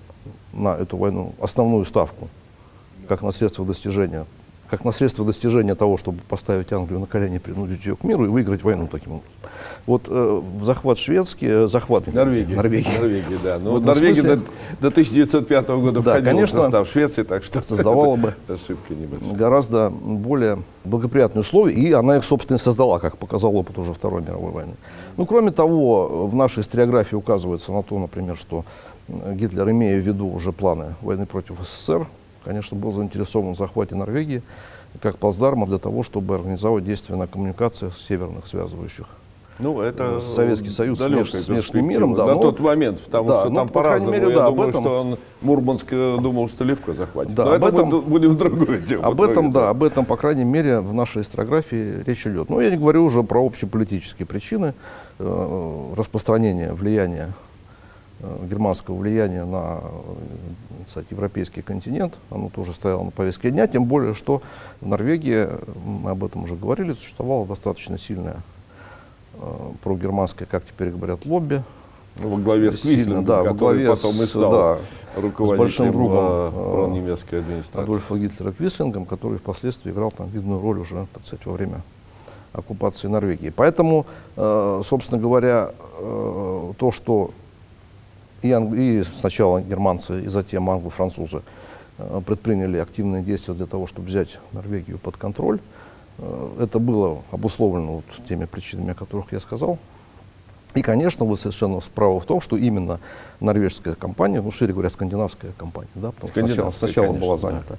на 0.53 0.75
эту 0.77 0.97
войну 0.97 1.35
основную 1.41 1.85
ставку, 1.85 2.29
как 3.09 3.23
на 3.23 3.31
средство 3.33 3.65
достижения 3.65 4.27
как 4.73 4.87
на 4.87 4.93
средство 4.93 5.23
достижения 5.27 5.75
того, 5.75 5.99
чтобы 5.99 6.21
поставить 6.27 6.73
Англию 6.73 6.99
на 6.99 7.07
колени, 7.07 7.37
принудить 7.37 7.85
ее 7.85 7.95
к 7.95 8.05
миру 8.05 8.25
и 8.25 8.29
выиграть 8.29 8.63
войну 8.63 8.89
таким 8.91 9.17
образом. 9.17 9.33
Вот 9.85 10.05
э, 10.09 10.43
захват 10.63 10.97
шведский, 10.97 11.47
э, 11.47 11.69
захват 11.69 12.07
Норвегии. 12.07 12.55
Норвегии. 12.55 12.99
Норвегии, 12.99 13.37
да. 13.45 13.59
Ну, 13.59 13.73
вот 13.73 13.85
Норвегия 13.85 14.23
смысле, 14.23 14.37
до, 14.81 14.81
до 14.81 14.89
1905 14.89 15.69
года 15.69 16.01
да, 16.01 16.13
входила 16.13 16.33
конечно, 16.33 16.61
в 16.61 16.63
состав 16.63 16.89
Швеции, 16.89 17.23
так 17.23 17.45
что 17.45 17.63
создавала 17.63 18.17
бы 18.17 18.35
ошибка 18.49 18.95
небольшая. 18.95 19.35
гораздо 19.35 19.91
более 19.91 20.63
благоприятные 20.87 21.41
условия, 21.41 21.75
и 21.75 21.93
она 21.93 22.17
их, 22.17 22.25
собственно, 22.25 22.57
и 22.57 22.59
создала, 22.59 22.99
как 22.99 23.19
показал 23.19 23.55
опыт 23.55 23.77
уже 23.77 23.93
Второй 23.93 24.23
мировой 24.23 24.53
войны. 24.53 24.75
Ну, 25.19 25.27
кроме 25.27 25.51
того, 25.51 26.29
в 26.29 26.35
нашей 26.35 26.61
историографии 26.61 27.15
указывается 27.15 27.73
на 27.73 27.83
то, 27.83 27.99
например, 27.99 28.39
что 28.39 28.65
Гитлер, 29.07 29.69
имея 29.69 30.01
в 30.01 30.07
виду 30.07 30.33
уже 30.33 30.51
планы 30.51 30.95
войны 31.03 31.27
против 31.27 31.57
СССР, 31.63 32.07
конечно, 32.45 32.77
был 32.77 32.93
заинтересован 32.93 33.55
в 33.55 33.59
захвате 33.59 33.95
Норвегии 33.95 34.43
как 35.01 35.19
плацдарма 35.19 35.67
для 35.67 35.79
того, 35.79 36.03
чтобы 36.03 36.35
организовать 36.35 36.85
действия 36.85 37.17
на 37.17 37.27
коммуникациях 37.27 37.97
северных 37.97 38.47
связывающих 38.47 39.07
ну, 39.59 39.81
это 39.81 40.21
Советский 40.21 40.71
Союз 40.71 40.99
с 40.99 41.49
внешним 41.49 41.87
миром. 41.87 42.15
Да, 42.15 42.27
на 42.27 42.35
но, 42.35 42.43
тот 42.43 42.61
момент, 42.61 43.01
потому 43.01 43.29
да, 43.29 43.41
что 43.41 43.49
ну, 43.51 43.57
там 43.57 43.69
по-разному. 43.69 44.13
Мере, 44.13 44.29
я 44.31 44.35
да, 44.35 44.47
думаю, 44.49 44.71
этом, 44.71 44.83
что 44.83 45.01
он 45.01 45.19
Мурманск 45.41 45.87
э, 45.91 46.19
думал, 46.21 46.49
что 46.49 46.65
легко 46.65 46.95
захватит. 46.95 47.35
Да, 47.35 47.45
но 47.45 47.53
об 47.53 47.65
это 47.65 47.77
этом, 47.77 48.01
будем 48.01 48.31
в 48.31 48.37
другое 48.37 48.79
дело. 48.79 49.05
Об 49.05 49.21
этом, 49.21 49.53
да, 49.53 49.71
об 49.71 49.85
этом, 49.85 50.05
по 50.05 50.17
крайней 50.17 50.45
мере, 50.45 50.81
в 50.81 50.93
нашей 50.93 51.23
историографии 51.23 52.03
речь 52.05 52.27
идет. 52.27 52.49
Но 52.51 52.61
я 52.61 52.71
не 52.71 52.77
говорю 52.77 53.05
уже 53.05 53.23
про 53.23 53.45
общеполитические 53.45 54.27
причины 54.27 54.75
э, 55.19 55.93
распространения 55.97 56.73
влияния 56.73 57.29
Э, 57.29 57.52
германского 58.49 58.97
влияния 58.97 59.45
на 59.45 59.81
кстати, 60.87 61.07
европейский 61.11 61.63
континент. 61.63 62.15
Оно 62.31 62.51
тоже 62.51 62.73
стояло 62.73 63.05
на 63.05 63.11
повестке 63.11 63.51
дня, 63.51 63.67
тем 63.67 63.85
более, 63.85 64.15
что 64.15 64.43
в 64.81 64.87
Норвегии, 64.87 65.49
мы 65.85 66.11
об 66.11 66.25
этом 66.25 66.45
уже 66.45 66.57
говорили, 66.57 66.93
существовало 66.93 67.47
достаточно 67.47 67.99
сильное 67.99 68.37
э, 69.35 69.71
прогерманское, 69.83 70.47
как 70.47 70.65
теперь 70.67 70.91
говорят, 70.91 71.25
лобби. 71.25 71.63
Ну, 72.21 72.29
во 72.29 72.39
главе 72.39 72.73
с 72.73 72.79
Квислингом, 72.79 73.25
да, 73.25 73.43
во 73.43 73.55
главе 73.55 73.89
потом 73.89 74.13
с, 74.13 74.21
и 74.21 74.27
стал 74.27 74.53
да, 74.53 74.79
руководителем 75.17 75.57
с 75.57 75.59
большим 75.59 75.93
другом 75.93 76.21
э, 76.21 76.91
немецкой 76.91 77.39
администрации. 77.39 77.85
Адольфа 77.85 78.19
Гитлера 78.19 78.53
Квислингом, 78.53 79.07
который 79.07 79.39
впоследствии 79.39 79.91
играл 79.91 80.11
там 80.11 80.29
видную 80.29 80.61
роль 80.61 80.81
уже, 80.81 81.07
так 81.15 81.25
сказать, 81.27 81.47
во 81.47 81.55
время 81.55 81.83
оккупации 82.53 83.09
Норвегии. 83.09 83.49
Поэтому, 83.49 84.05
э, 84.37 84.83
собственно 84.85 85.21
говоря, 85.21 85.71
э, 85.99 86.73
то, 86.77 86.91
что 86.91 87.31
и, 88.43 88.49
и 88.49 89.05
сначала 89.05 89.61
германцы, 89.61 90.23
и 90.23 90.29
затем 90.29 90.69
англо-французы 90.69 91.43
э, 91.99 92.21
предприняли 92.27 92.79
активные 92.79 93.23
действия 93.23 93.55
для 93.55 93.67
того, 93.67 93.87
чтобы 93.87 94.09
взять 94.09 94.39
Норвегию 94.53 94.99
под 94.99 95.17
контроль. 95.17 95.61
Э, 96.19 96.51
это 96.61 96.79
было 96.79 97.23
обусловлено 97.31 97.97
вот 97.97 98.27
теми 98.29 98.45
причинами, 98.45 98.91
о 98.91 98.95
которых 98.95 99.33
я 99.33 99.41
сказал. 99.41 99.79
И, 100.75 100.83
конечно, 100.83 101.25
вы 101.25 101.37
совершенно 101.37 101.81
справа 101.81 102.19
в 102.19 102.25
том, 102.25 102.41
что 102.41 102.57
именно 102.57 102.99
норвежская 103.41 103.95
компания, 103.95 104.41
ну, 104.41 104.51
шире 104.51 104.73
говоря, 104.73 104.89
скандинавская 104.89 105.53
компания, 105.53 105.91
да, 105.95 106.13
потому 106.13 106.33
что 106.33 106.47
сначала, 106.47 106.71
сначала 106.71 107.07
конечно, 107.09 107.27
была 107.27 107.37
занята. 107.37 107.77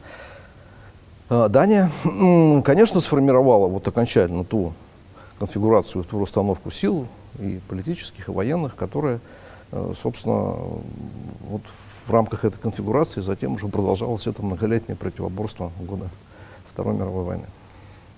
Да. 1.29 1.49
Дания, 1.49 1.91
конечно, 2.63 2.99
сформировала 2.99 3.67
вот 3.67 3.87
окончательно 3.87 4.43
ту 4.43 4.73
конфигурацию, 5.39 6.03
ту 6.03 6.19
расстановку 6.19 6.69
сил 6.69 7.07
и 7.39 7.59
политических, 7.67 8.29
и 8.29 8.31
военных, 8.31 8.75
которая, 8.75 9.15
э, 9.15 9.19
собственно, 10.01 10.55
вот 11.49 11.61
в 12.05 12.11
рамках 12.11 12.45
этой 12.45 12.57
конфигурации 12.57 13.21
затем 13.21 13.53
уже 13.53 13.67
продолжалось 13.67 14.27
это 14.27 14.43
многолетнее 14.43 14.95
противоборство 14.95 15.71
года 15.79 16.09
Второй 16.71 16.95
мировой 16.95 17.23
войны. 17.23 17.45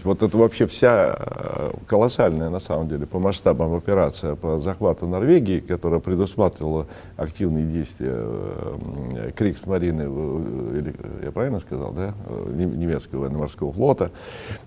Вот 0.06 0.22
это 0.22 0.38
вообще 0.38 0.68
вся 0.68 1.18
э, 1.18 1.72
колоссальная, 1.88 2.50
на 2.50 2.60
самом 2.60 2.88
деле, 2.88 3.08
по 3.08 3.18
масштабам 3.18 3.74
операция 3.74 4.36
по 4.36 4.60
захвату 4.60 5.08
Норвегии, 5.08 5.60
которая 5.60 6.00
предусматривала 6.00 6.86
активные 7.18 7.66
действия 7.66 8.14
э, 8.14 9.32
Крикс-марины, 9.36 10.04
или, 10.04 10.96
я 11.24 11.32
правильно 11.32 11.60
сказал, 11.60 11.92
да, 11.92 12.14
немецкого 12.54 13.22
военно-морского 13.22 13.74
флота, 13.74 14.12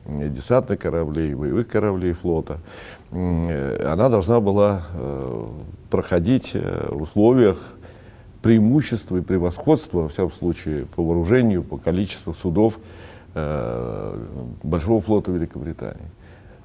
десантных 0.07 0.81
кораблей, 0.81 1.35
боевых 1.35 1.69
кораблей 1.69 2.15
флота, 2.15 2.59
она 3.13 4.09
должна 4.09 4.41
была 4.41 4.83
проходить 5.89 6.55
в 6.55 7.03
условиях 7.03 7.57
преимущество 8.43 9.17
и 9.19 9.21
превосходство, 9.21 10.01
во 10.01 10.09
всяком 10.09 10.33
случае, 10.33 10.87
по 10.87 11.05
вооружению, 11.05 11.63
по 11.63 11.77
количеству 11.77 12.35
судов. 12.35 12.75
э, 12.77 13.08
Большого 13.35 15.01
флота 15.01 15.31
Великобритании. 15.31 16.09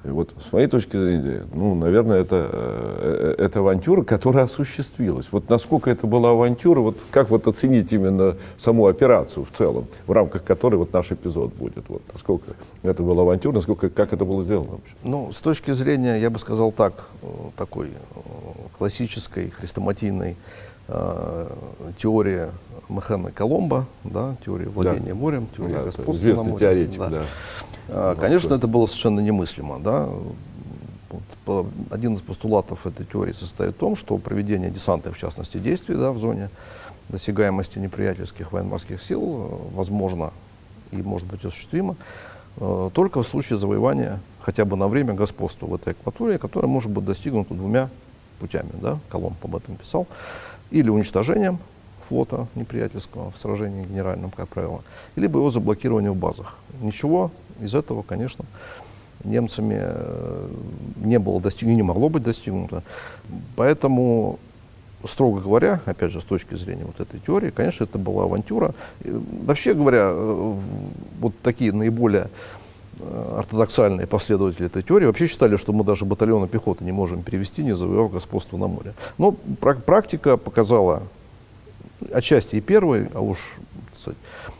И 0.04 0.08
вот 0.08 0.34
с 0.46 0.52
моей 0.52 0.66
точки 0.66 0.98
зрения, 0.98 1.46
ну, 1.54 1.74
наверное, 1.74 2.18
это, 2.18 2.46
э, 2.52 3.34
это 3.38 3.60
авантюра, 3.60 4.02
которая 4.02 4.44
осуществилась. 4.44 5.28
Вот 5.30 5.48
насколько 5.48 5.90
это 5.90 6.06
была 6.06 6.32
авантюра, 6.32 6.80
вот 6.80 6.98
как 7.10 7.30
вот 7.30 7.46
оценить 7.46 7.90
именно 7.92 8.36
саму 8.58 8.86
операцию 8.86 9.46
в 9.46 9.50
целом, 9.50 9.86
в 10.06 10.12
рамках 10.12 10.44
которой 10.44 10.76
вот 10.76 10.92
наш 10.92 11.10
эпизод 11.10 11.54
будет, 11.54 11.88
вот 11.88 12.02
насколько 12.12 12.52
это 12.82 13.02
была 13.02 13.22
авантюра, 13.22 13.54
насколько, 13.54 13.88
как 13.88 14.12
это 14.12 14.26
было 14.26 14.44
сделано 14.44 14.72
вообще? 14.72 14.94
Ну, 15.04 15.32
с 15.32 15.40
точки 15.40 15.70
зрения, 15.72 16.16
я 16.16 16.28
бы 16.28 16.38
сказал 16.38 16.70
так, 16.70 17.08
э, 17.22 17.26
такой 17.56 17.88
э, 17.88 18.20
классической, 18.76 19.48
хрестоматийной 19.48 20.32
э, 20.32 20.34
теория 21.98 22.50
Механа 22.88 23.30
Коломбо, 23.30 23.86
да, 24.04 24.36
теория 24.44 24.68
владения 24.68 25.08
да. 25.10 25.14
морем, 25.14 25.48
теория 25.56 25.76
да, 25.76 25.84
господства 25.84 26.28
на 26.28 26.42
море. 26.42 26.58
теоретик, 26.58 26.98
да. 26.98 27.08
да. 27.08 27.24
А, 27.88 28.14
конечно, 28.16 28.54
это 28.54 28.66
было 28.66 28.86
совершенно 28.86 29.20
немыслимо. 29.20 29.78
Да. 29.80 30.08
Вот, 31.46 31.66
один 31.90 32.14
из 32.14 32.22
постулатов 32.22 32.86
этой 32.86 33.06
теории 33.06 33.32
состоит 33.32 33.74
в 33.74 33.78
том, 33.78 33.96
что 33.96 34.16
проведение 34.18 34.70
десантных, 34.70 35.16
в 35.16 35.18
частности, 35.18 35.58
действий 35.58 35.94
да, 35.94 36.12
в 36.12 36.18
зоне 36.18 36.50
досягаемости 37.08 37.78
неприятельских 37.78 38.52
военно-морских 38.52 39.00
сил 39.00 39.20
э, 39.22 39.76
возможно 39.76 40.32
и 40.90 40.96
может 40.96 41.28
быть 41.28 41.44
осуществимо 41.44 41.96
э, 42.56 42.90
только 42.94 43.22
в 43.22 43.28
случае 43.28 43.58
завоевания 43.58 44.20
хотя 44.40 44.64
бы 44.64 44.76
на 44.76 44.88
время 44.88 45.12
господства 45.12 45.66
в 45.66 45.74
этой 45.74 45.92
акватории, 45.92 46.38
которое 46.38 46.66
может 46.66 46.90
быть 46.90 47.04
достигнуто 47.04 47.54
двумя 47.54 47.90
путями. 48.40 48.70
Да? 48.80 48.98
Коломб 49.10 49.36
об 49.44 49.56
этом 49.56 49.76
писал 49.76 50.06
или 50.70 50.88
уничтожением 50.88 51.58
флота 52.08 52.46
неприятельского 52.54 53.30
в 53.30 53.38
сражении 53.38 53.84
генеральном, 53.84 54.30
как 54.30 54.48
правило, 54.48 54.82
либо 55.16 55.38
его 55.38 55.50
заблокирование 55.50 56.10
в 56.10 56.16
базах. 56.16 56.56
Ничего 56.80 57.30
из 57.60 57.74
этого, 57.74 58.02
конечно, 58.02 58.44
немцами 59.24 59.78
э, 59.78 60.48
не 60.96 61.18
было 61.18 61.40
достигнуто, 61.40 61.76
не 61.76 61.82
могло 61.82 62.08
быть 62.08 62.22
достигнуто. 62.22 62.82
Поэтому, 63.56 64.38
строго 65.08 65.40
говоря, 65.40 65.80
опять 65.86 66.12
же, 66.12 66.20
с 66.20 66.24
точки 66.24 66.54
зрения 66.54 66.84
вот 66.84 67.00
этой 67.00 67.20
теории, 67.20 67.50
конечно, 67.50 67.84
это 67.84 67.98
была 67.98 68.24
авантюра. 68.24 68.74
И, 69.02 69.10
вообще 69.46 69.74
говоря, 69.74 70.10
э, 70.12 70.54
вот 71.20 71.34
такие 71.42 71.72
наиболее 71.72 72.28
ортодоксальные 73.38 74.06
последователи 74.06 74.66
этой 74.66 74.82
теории 74.82 75.06
вообще 75.06 75.26
считали, 75.26 75.56
что 75.56 75.72
мы 75.72 75.84
даже 75.84 76.04
батальоны 76.04 76.48
пехоты 76.48 76.84
не 76.84 76.92
можем 76.92 77.22
перевести, 77.22 77.62
не 77.62 77.74
завоевав 77.74 78.12
господство 78.12 78.56
на 78.56 78.66
море. 78.66 78.94
Но 79.18 79.32
практика 79.32 80.36
показала 80.36 81.02
отчасти 82.12 82.56
и 82.56 82.60
первый, 82.60 83.08
а 83.14 83.20
уж 83.20 83.56
сказать, 83.98 84.18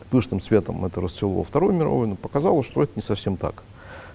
пышным 0.09 0.41
цветом 0.41 0.85
это 0.85 1.01
расцвело 1.01 1.35
во 1.35 1.43
Второй 1.43 1.73
мировой, 1.73 2.07
но 2.07 2.15
показалось, 2.15 2.65
что 2.65 2.83
это 2.83 2.93
не 2.95 3.01
совсем 3.01 3.37
так. 3.37 3.63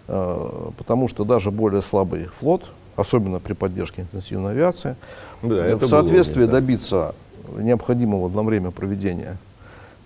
Э, 0.09 0.71
потому 0.77 1.09
что 1.09 1.25
даже 1.25 1.51
более 1.51 1.83
слабый 1.83 2.25
флот, 2.25 2.65
особенно 2.97 3.39
при 3.39 3.53
поддержке 3.53 4.03
интенсивной 4.03 4.53
авиации, 4.53 4.97
да, 5.43 5.77
в 5.77 5.87
соответствии 5.87 6.41
было, 6.41 6.47
да. 6.47 6.53
добиться 6.53 7.15
необходимого 7.57 8.29
на 8.29 8.43
время 8.43 8.71
проведения, 8.71 9.37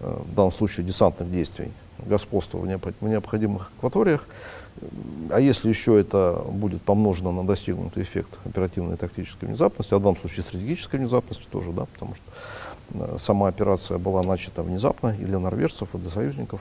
э, 0.01 0.19
в 0.31 0.35
данном 0.35 0.53
случае 0.53 0.87
десантных 0.87 1.31
действий, 1.31 1.71
господства 1.99 2.59
в 2.59 2.67
необходимых 2.67 3.71
акваториях, 3.79 4.27
а 5.31 5.41
если 5.41 5.69
еще 5.69 6.01
это 6.01 6.45
будет 6.49 6.83
помножено 6.83 7.31
на 7.31 7.45
достигнутый 7.47 8.03
эффект 8.03 8.31
оперативной 8.45 8.95
и 8.95 8.97
тактической 8.97 9.47
внезапности, 9.49 9.95
а 9.95 9.99
в 9.99 10.03
данном 10.03 10.17
случае 10.17 10.43
стратегической 10.43 10.99
внезапности 10.99 11.45
тоже, 11.51 11.73
да, 11.73 11.87
потому 11.87 12.15
что 12.17 12.25
Э, 12.93 13.17
сама 13.19 13.49
операция 13.49 13.99
была 13.99 14.23
начата 14.23 14.63
внезапно 14.63 15.17
и 15.19 15.25
для 15.25 15.39
норвежцев, 15.39 15.89
и 15.95 15.99
для 15.99 16.11
союзников. 16.11 16.61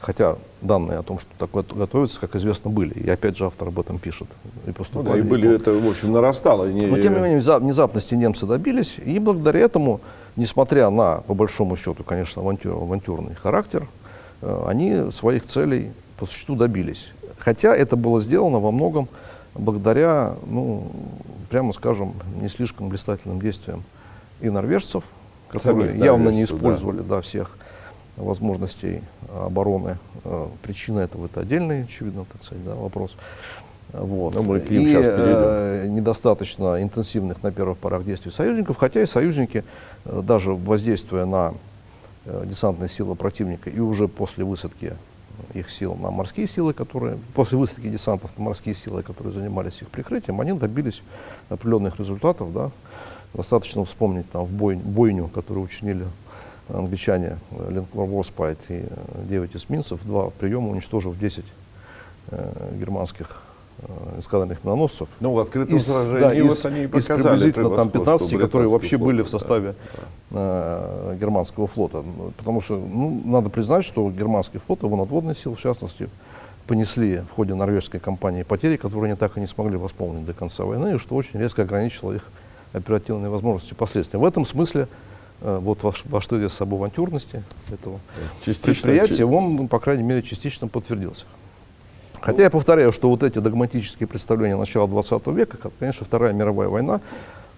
Хотя 0.00 0.36
данные 0.62 0.98
о 0.98 1.04
том, 1.04 1.20
что 1.20 1.30
такое 1.38 1.62
готовится, 1.62 2.18
как 2.18 2.34
известно, 2.34 2.70
были. 2.70 2.94
И 2.94 3.08
опять 3.08 3.36
же 3.36 3.46
автор 3.46 3.68
об 3.68 3.78
этом 3.78 4.00
пишет. 4.00 4.26
И, 4.66 4.72
ну, 4.94 5.02
да, 5.04 5.16
и 5.16 5.22
были, 5.22 5.46
и, 5.46 5.50
это, 5.52 5.70
в 5.70 5.88
общем, 5.88 6.10
нарастало. 6.10 6.68
Не... 6.72 6.86
Но, 6.86 6.98
тем 6.98 7.14
не 7.14 7.20
менее, 7.20 7.38
внезапности 7.38 8.16
немцы 8.16 8.46
добились. 8.46 8.96
И 9.04 9.20
благодаря 9.20 9.60
этому, 9.60 10.00
несмотря 10.34 10.90
на, 10.90 11.18
по 11.18 11.34
большому 11.34 11.76
счету, 11.76 12.02
конечно, 12.02 12.42
авантюр, 12.42 12.72
авантюрный 12.72 13.36
характер, 13.36 13.86
они 14.42 15.10
своих 15.10 15.46
целей 15.46 15.92
по 16.18 16.26
существу 16.26 16.56
добились. 16.56 17.12
Хотя 17.38 17.74
это 17.74 17.96
было 17.96 18.20
сделано 18.20 18.58
во 18.58 18.70
многом 18.70 19.08
благодаря, 19.54 20.36
ну, 20.46 20.90
прямо 21.50 21.72
скажем, 21.72 22.14
не 22.40 22.48
слишком 22.48 22.88
блистательным 22.88 23.40
действиям 23.40 23.82
и 24.40 24.50
норвежцев, 24.50 25.04
которые 25.48 25.90
Самих 25.90 26.04
явно 26.04 26.30
не 26.30 26.44
использовали 26.44 26.98
да. 26.98 27.16
Да, 27.16 27.20
всех 27.20 27.56
возможностей 28.16 29.02
обороны. 29.34 29.98
Э, 30.24 30.48
причина 30.62 31.00
этого 31.00 31.26
это 31.26 31.40
отдельный, 31.40 31.84
очевидно, 31.84 32.24
так 32.30 32.42
сказать, 32.42 32.64
да, 32.64 32.74
вопрос. 32.74 33.16
Вот. 33.92 34.34
Но 34.34 34.42
мы 34.42 34.60
к 34.60 34.70
ним 34.70 34.82
и 34.82 34.86
сейчас 34.86 35.04
э, 35.06 35.86
недостаточно 35.88 36.82
интенсивных 36.82 37.42
на 37.42 37.52
первых 37.52 37.78
порах 37.78 38.04
действий 38.04 38.30
союзников, 38.30 38.78
хотя 38.78 39.02
и 39.02 39.06
союзники, 39.06 39.64
э, 40.04 40.22
даже 40.22 40.52
воздействуя 40.52 41.26
на 41.26 41.50
э, 41.50 41.54
десантные 42.24 42.88
силы 42.88 43.14
противника 43.14 43.70
и 43.70 43.80
уже 43.80 44.08
после 44.08 44.44
высадки 44.44 44.94
их 45.54 45.70
сил 45.70 45.94
на 45.94 46.10
морские 46.10 46.46
силы, 46.46 46.72
которые, 46.72 47.18
после 47.34 47.58
высадки 47.58 47.88
десантов 47.88 48.36
на 48.38 48.44
морские 48.44 48.74
силы, 48.74 49.02
которые 49.02 49.34
занимались 49.34 49.82
их 49.82 49.88
прикрытием, 49.88 50.40
они 50.40 50.52
добились 50.52 51.02
определенных 51.48 51.98
результатов, 51.98 52.52
да, 52.52 52.70
Достаточно 53.34 53.84
вспомнить 53.84 54.30
там, 54.30 54.44
в 54.44 54.52
бой, 54.52 54.76
бойню, 54.76 55.28
которую 55.28 55.64
учинили 55.64 56.06
англичане, 56.68 57.38
линкор 57.68 58.06
Warspite 58.06 58.58
и 58.68 58.84
9 59.28 59.56
эсминцев, 59.56 60.02
два 60.04 60.30
приема 60.30 60.68
уничтожив 60.68 61.18
10 61.18 61.44
э, 62.28 62.76
германских 62.78 63.26
э, 63.30 63.51
эскадренных 64.18 64.62
миноносцев. 64.64 65.08
Ну, 65.20 65.32
в 65.32 65.40
открытом 65.40 65.76
из, 65.76 65.86
сражении 65.86 66.20
да, 66.20 66.34
из, 66.34 66.64
вот 66.64 66.72
они 66.72 66.82
и 66.82 66.86
из 66.86 67.06
приблизительно 67.06 67.76
там 67.76 67.90
15, 67.90 68.38
которые 68.38 68.68
вообще 68.68 68.96
флот, 68.96 69.06
были 69.06 69.22
в 69.22 69.28
составе 69.28 69.74
да. 70.30 71.12
э, 71.12 71.16
германского 71.20 71.66
флота. 71.66 72.04
Потому 72.36 72.60
что, 72.60 72.76
ну, 72.76 73.22
надо 73.24 73.50
признать, 73.50 73.84
что 73.84 74.08
германский 74.10 74.58
флот, 74.58 74.82
его 74.82 74.96
надводные 74.96 75.34
силы, 75.34 75.56
в 75.56 75.60
частности, 75.60 76.08
понесли 76.66 77.18
в 77.30 77.34
ходе 77.34 77.54
норвежской 77.54 78.00
кампании 78.00 78.42
потери, 78.42 78.76
которые 78.76 79.10
они 79.10 79.18
так 79.18 79.36
и 79.36 79.40
не 79.40 79.46
смогли 79.46 79.76
восполнить 79.76 80.24
до 80.24 80.32
конца 80.32 80.64
войны, 80.64 80.94
и 80.94 80.98
что 80.98 81.14
очень 81.14 81.40
резко 81.40 81.62
ограничило 81.62 82.12
их 82.12 82.22
оперативные 82.72 83.30
возможности 83.30 83.74
последствия. 83.74 84.18
В 84.18 84.24
этом 84.24 84.44
смысле 84.44 84.88
э, 85.40 85.58
вот 85.60 85.82
во, 85.82 85.92
во 86.04 86.20
что 86.20 86.38
идет 86.38 86.52
с 86.52 86.56
собой 86.56 86.78
авантюрности 86.78 87.42
этого 87.70 87.98
частично, 88.44 88.72
предприятия, 88.72 89.24
он, 89.24 89.68
по 89.68 89.80
крайней 89.80 90.04
мере, 90.04 90.22
частично 90.22 90.68
подтвердился. 90.68 91.26
Хотя 92.22 92.44
я 92.44 92.50
повторяю, 92.50 92.92
что 92.92 93.08
вот 93.08 93.24
эти 93.24 93.40
догматические 93.40 94.06
представления 94.06 94.56
начала 94.56 94.86
20 94.86 95.26
века, 95.28 95.58
конечно, 95.78 96.06
Вторая 96.06 96.32
мировая 96.32 96.68
война, 96.68 97.00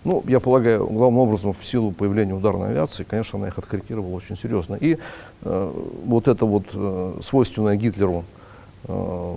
ну, 0.05 0.23
я 0.27 0.41
полагаю, 0.41 0.87
главным 0.87 1.19
образом 1.19 1.53
в 1.53 1.65
силу 1.65 1.93
появления 1.93 2.35
ударной 2.35 2.71
авиации, 2.71 3.05
конечно, 3.05 3.39
она 3.39 3.49
их 3.49 3.59
откорректировала 3.59 4.15
очень 4.15 4.37
серьезно. 4.37 4.75
И 4.75 4.99
э, 5.43 5.73
вот 6.07 6.29
это 6.29 6.47
вот 6.47 6.65
э, 6.73 7.21
свойственное 7.23 7.77
Гитлеру 7.77 8.25
э, 8.85 9.37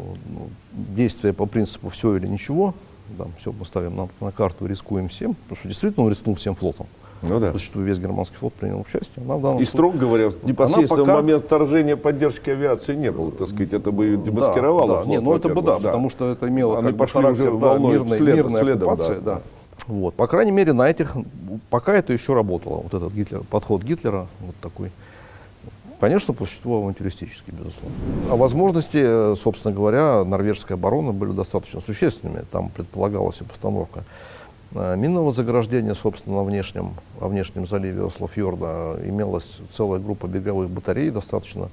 действие 0.71 1.33
по 1.33 1.45
принципу 1.45 1.89
«все 1.89 2.15
или 2.15 2.27
ничего», 2.27 2.73
да, 3.17 3.25
все 3.39 3.51
мы 3.51 3.65
ставим 3.65 3.95
на, 3.95 4.09
на 4.19 4.31
карту, 4.31 4.65
рискуем 4.65 5.09
всем, 5.09 5.35
потому 5.35 5.57
что 5.57 5.67
действительно 5.67 6.05
он 6.05 6.11
рискнул 6.11 6.35
всем 6.35 6.55
флотом. 6.55 6.87
Ну 7.21 7.39
да. 7.39 7.51
Зачастую 7.53 7.85
весь 7.85 7.97
германский 7.97 8.35
флот 8.37 8.53
принял 8.53 8.79
участие. 8.81 9.25
Она, 9.27 9.59
и 9.59 9.65
строго 9.65 9.97
говоря, 9.97 10.29
непосредственно 10.43 11.03
пока... 11.03 11.13
в 11.13 11.21
момент 11.21 11.45
вторжения 11.45 11.95
поддержки 11.95 12.49
авиации 12.49 12.95
не 12.95 13.11
было, 13.11 13.31
так 13.31 13.49
сказать, 13.49 13.73
это 13.73 13.91
бы 13.91 14.17
демаскировало 14.17 14.87
да, 14.87 14.93
да. 14.95 15.01
флот. 15.01 15.07
Не, 15.07 15.19
ну 15.19 15.35
это 15.35 15.49
бы 15.49 15.61
да, 15.61 15.79
да, 15.79 15.87
потому 15.87 16.09
что 16.09 16.31
это 16.31 16.47
имело 16.47 16.81
как 16.81 16.95
бы 16.95 17.07
характер 17.07 17.57
да, 17.57 17.77
мирной, 17.77 18.17
вслед, 18.17 18.35
мирной 18.35 18.61
следом, 18.61 18.89
оккупации. 18.89 19.19
Да. 19.19 19.35
Да. 19.35 19.41
Вот. 19.87 20.15
По 20.15 20.27
крайней 20.27 20.51
мере, 20.51 20.73
на 20.73 20.89
этих, 20.89 21.15
пока 21.69 21.95
это 21.95 22.13
еще 22.13 22.33
работало, 22.33 22.81
вот 22.81 22.93
этот 22.93 23.13
Гитлер, 23.13 23.43
подход 23.49 23.83
Гитлера, 23.83 24.27
вот 24.41 24.55
такой. 24.61 24.91
Конечно, 25.99 26.33
по 26.33 26.45
существу 26.45 26.77
авантюристический, 26.83 27.51
безусловно. 27.51 27.95
А 28.29 28.35
возможности, 28.35 29.35
собственно 29.35 29.73
говоря, 29.73 30.23
норвежской 30.23 30.75
обороны 30.75 31.11
были 31.11 31.31
достаточно 31.31 31.79
существенными. 31.79 32.43
Там 32.51 32.69
предполагалась 32.69 33.41
и 33.41 33.43
постановка 33.43 34.01
э, 34.01 34.03
минного 34.71 35.31
заграждения, 35.31 35.93
собственно, 35.93 36.37
на 36.37 36.43
внешнем, 36.43 36.95
во 37.19 37.27
внешнем 37.27 37.65
заливе 37.65 38.05
Ослофьорда. 38.05 38.99
Имелась 39.05 39.59
целая 39.71 39.99
группа 39.99 40.27
береговых 40.27 40.69
батарей, 40.69 41.09
достаточно 41.09 41.69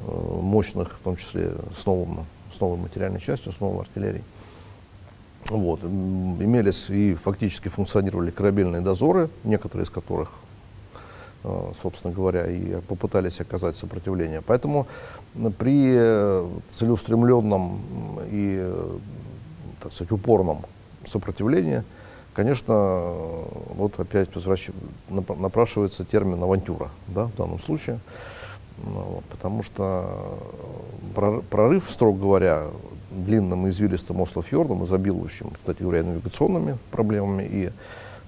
э, 0.00 0.38
мощных, 0.40 0.98
в 0.98 1.02
том 1.02 1.16
числе 1.16 1.52
с, 1.76 1.84
новым, 1.86 2.26
с 2.52 2.60
новой 2.60 2.78
материальной 2.78 3.20
частью, 3.20 3.52
с 3.52 3.60
новой 3.60 3.82
артиллерией. 3.82 4.24
Вот. 5.48 5.82
Имелись 5.82 6.88
и 6.90 7.14
фактически 7.14 7.68
функционировали 7.68 8.30
корабельные 8.30 8.80
дозоры, 8.80 9.28
некоторые 9.44 9.84
из 9.84 9.90
которых 9.90 10.30
Э, 11.42 11.72
собственно 11.80 12.12
говоря, 12.12 12.46
и 12.46 12.80
попытались 12.82 13.40
оказать 13.40 13.74
сопротивление. 13.74 14.42
Поэтому 14.42 14.86
при 15.58 15.94
целеустремленном 16.70 17.80
и, 18.30 18.58
э, 18.60 18.98
так 19.82 19.92
сказать, 19.92 20.12
упорном 20.12 20.66
сопротивлении, 21.06 21.82
конечно, 22.34 23.00
вот 23.74 23.98
опять 23.98 24.34
возвращ... 24.34 24.70
напрашивается 25.08 26.04
термин 26.04 26.42
авантюра 26.42 26.90
да, 27.08 27.24
в 27.26 27.36
данном 27.36 27.58
случае. 27.58 28.00
Ну, 28.82 29.22
потому 29.30 29.62
что 29.62 30.38
прорыв, 31.50 31.90
строго 31.90 32.18
говоря, 32.18 32.68
длинным 33.10 33.66
и 33.66 33.70
извилистым 33.70 34.22
Ослофьордом, 34.22 34.84
изобилующим, 34.84 35.50
кстати 35.50 35.82
говоря, 35.82 36.02
навигационными 36.02 36.78
проблемами 36.90 37.42
и 37.42 37.70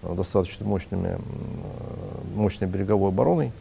достаточно 0.02 0.66
мощными, 0.66 1.18
мощной 2.34 2.68
береговой 2.68 3.08
обороной, 3.08 3.52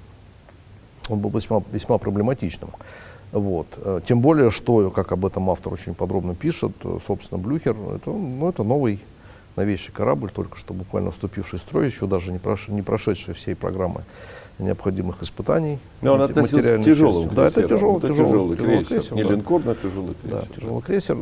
он 1.09 1.19
был 1.19 1.29
весьма, 1.29 1.63
весьма 1.71 1.97
проблематичным. 1.97 2.71
Вот. 3.31 3.67
Э, 3.77 4.01
тем 4.05 4.19
более, 4.21 4.51
что, 4.51 4.89
как 4.91 5.11
об 5.11 5.25
этом 5.25 5.49
автор 5.49 5.73
очень 5.73 5.93
подробно 5.93 6.35
пишет, 6.35 6.73
э, 6.83 6.99
собственно, 7.05 7.41
Блюхер, 7.41 7.75
это, 7.95 8.09
ну, 8.09 8.49
это 8.49 8.63
новый 8.63 8.99
новейший 9.55 9.93
корабль, 9.93 10.31
только 10.31 10.57
что 10.57 10.73
буквально 10.73 11.11
вступивший 11.11 11.59
в 11.59 11.61
строй, 11.61 11.85
еще 11.87 12.07
даже 12.07 12.31
не, 12.31 12.39
прош, 12.39 12.67
не 12.67 12.81
прошедший 12.81 13.33
всей 13.33 13.55
программы 13.55 14.03
необходимых 14.59 15.23
испытаний. 15.23 15.79
Но 16.01 16.13
он 16.13 16.21
относился 16.21 16.77
к 16.77 16.83
тяжелым 16.83 17.29
Да, 17.33 17.47
это 17.47 17.63
тяжелый, 17.63 17.97
это 17.97 18.07
тяжелый, 18.09 18.29
тяжелый, 18.29 18.57
крейсер. 18.57 18.87
крейсер. 18.87 19.15
Не 19.15 19.23
да. 19.23 19.29
линкор, 19.31 19.61
но 19.65 19.75
тяжелый 19.75 20.15
крейсер. 20.21 20.47
Да, 20.49 20.55
тяжелый 20.55 20.81
крейсер, 20.81 21.17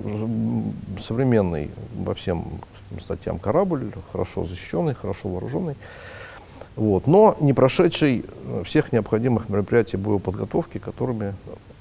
современный 1.00 1.72
во 1.98 2.14
всем 2.16 2.46
статьям 3.00 3.40
корабль, 3.40 3.92
хорошо 4.12 4.44
защищенный, 4.44 4.94
хорошо 4.94 5.30
вооруженный. 5.30 5.76
Вот, 6.76 7.08
но 7.08 7.36
не 7.40 7.54
прошедший 7.54 8.26
всех 8.64 8.92
необходимых 8.92 9.50
мероприятий 9.50 9.98
боеподготовки, 9.98 10.78
которыми, 10.78 11.36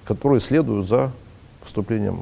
которые 0.05 0.41
следуют 0.41 0.87
за 0.87 1.13
вступлением 1.63 2.21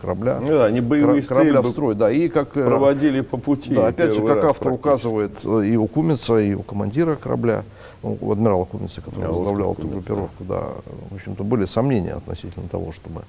корабля, 0.00 0.38
ну, 0.40 0.48
да, 0.48 0.66
они 0.66 0.80
боевые 0.80 1.22
корабля 1.22 1.62
в 1.62 1.68
строй. 1.68 1.94
Да, 1.94 2.10
и 2.10 2.28
как, 2.28 2.56
э, 2.56 2.64
проводили 2.64 3.20
по 3.20 3.36
пути. 3.36 3.74
Да, 3.74 3.88
опять 3.88 4.14
же, 4.14 4.24
как 4.24 4.44
автор 4.44 4.72
указывает 4.72 5.32
э, 5.44 5.66
и 5.66 5.76
у 5.76 5.86
Кумица, 5.86 6.38
и 6.38 6.54
у 6.54 6.62
командира 6.62 7.16
корабля, 7.16 7.64
ну, 8.02 8.18
у 8.20 8.32
адмирала 8.32 8.64
Кумица, 8.64 9.00
который 9.00 9.28
возглавлял 9.28 9.72
эту 9.72 9.88
группировку, 9.88 10.44
да. 10.44 10.60
да, 10.60 10.68
в 11.10 11.14
общем-то, 11.14 11.44
были 11.44 11.64
сомнения 11.64 12.14
относительно 12.14 12.68
того, 12.68 12.92
чтобы 12.92 13.22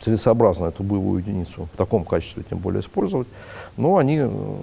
целесообразно 0.00 0.66
эту 0.66 0.82
боевую 0.82 1.20
единицу 1.20 1.68
в 1.72 1.76
таком 1.76 2.04
качестве 2.04 2.44
тем 2.48 2.58
более 2.58 2.80
использовать. 2.80 3.26
Но 3.76 3.96
они, 3.96 4.18
э, 4.20 4.56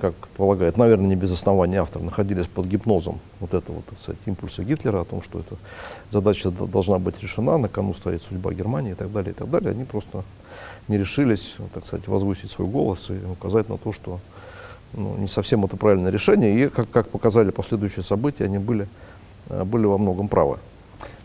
как 0.00 0.14
полагает, 0.36 0.76
наверное, 0.76 1.08
не 1.08 1.16
без 1.16 1.32
основания 1.32 1.80
автор, 1.80 2.02
находились 2.02 2.46
под 2.46 2.66
гипнозом 2.66 3.20
вот 3.40 3.54
этого, 3.54 3.82
так 3.82 3.98
сказать, 4.00 4.20
импульса 4.26 4.64
Гитлера 4.64 5.02
о 5.02 5.04
том, 5.04 5.22
что 5.22 5.40
эта 5.40 5.56
задача 6.10 6.50
должна 6.50 6.98
быть 6.98 7.20
решена, 7.22 7.58
на 7.58 7.68
кону 7.68 7.94
стоит 7.94 8.22
судьба 8.22 8.52
Германии 8.52 8.92
и 8.92 8.94
так 8.94 9.12
далее, 9.12 9.32
и 9.32 9.34
так 9.34 9.50
далее. 9.50 9.70
Они 9.72 9.84
просто 9.84 10.24
не 10.88 10.98
решились, 10.98 11.56
так 11.74 11.86
сказать, 11.86 12.08
возвысить 12.08 12.50
свой 12.50 12.68
голос 12.68 13.10
и 13.10 13.18
указать 13.30 13.68
на 13.68 13.78
то, 13.78 13.92
что 13.92 14.20
ну, 14.92 15.16
не 15.18 15.28
совсем 15.28 15.64
это 15.64 15.76
правильное 15.76 16.10
решение. 16.10 16.64
И, 16.64 16.68
как, 16.68 16.90
как 16.90 17.08
показали 17.08 17.50
последующие 17.50 18.04
события, 18.04 18.44
они 18.44 18.58
были, 18.58 18.88
э, 19.48 19.64
были 19.64 19.86
во 19.86 19.98
многом 19.98 20.28
правы. 20.28 20.58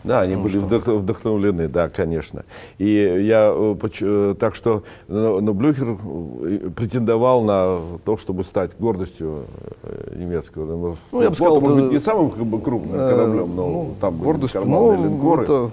Да, 0.06 0.20
они 0.20 0.36
ну, 0.36 0.42
были 0.44 0.58
что? 0.58 0.98
вдохновлены, 0.98 1.68
да, 1.68 1.88
конечно. 1.88 2.44
И 2.78 2.86
я, 2.86 3.52
э, 3.52 3.76
э, 4.00 4.34
так 4.38 4.54
что, 4.54 4.84
но 5.08 5.52
Блюхер 5.52 5.98
э, 6.00 6.70
претендовал 6.74 7.42
на 7.42 7.80
то, 8.04 8.16
чтобы 8.16 8.44
стать 8.44 8.78
гордостью 8.78 9.46
немецкого. 10.14 10.96
Ну, 11.10 11.22
я 11.22 11.30
бы 11.30 11.34
сказал, 11.34 11.60
может 11.60 11.78
быть, 11.78 11.92
не 11.92 11.98
самым 11.98 12.30
крупным 12.30 12.92
кораблем, 12.92 13.56
но 13.56 13.68
ну, 13.68 13.94
там 14.00 14.18
гордостью, 14.18 14.64
но 14.64 14.94
линкоры. 14.94 15.42
Это 15.42 15.70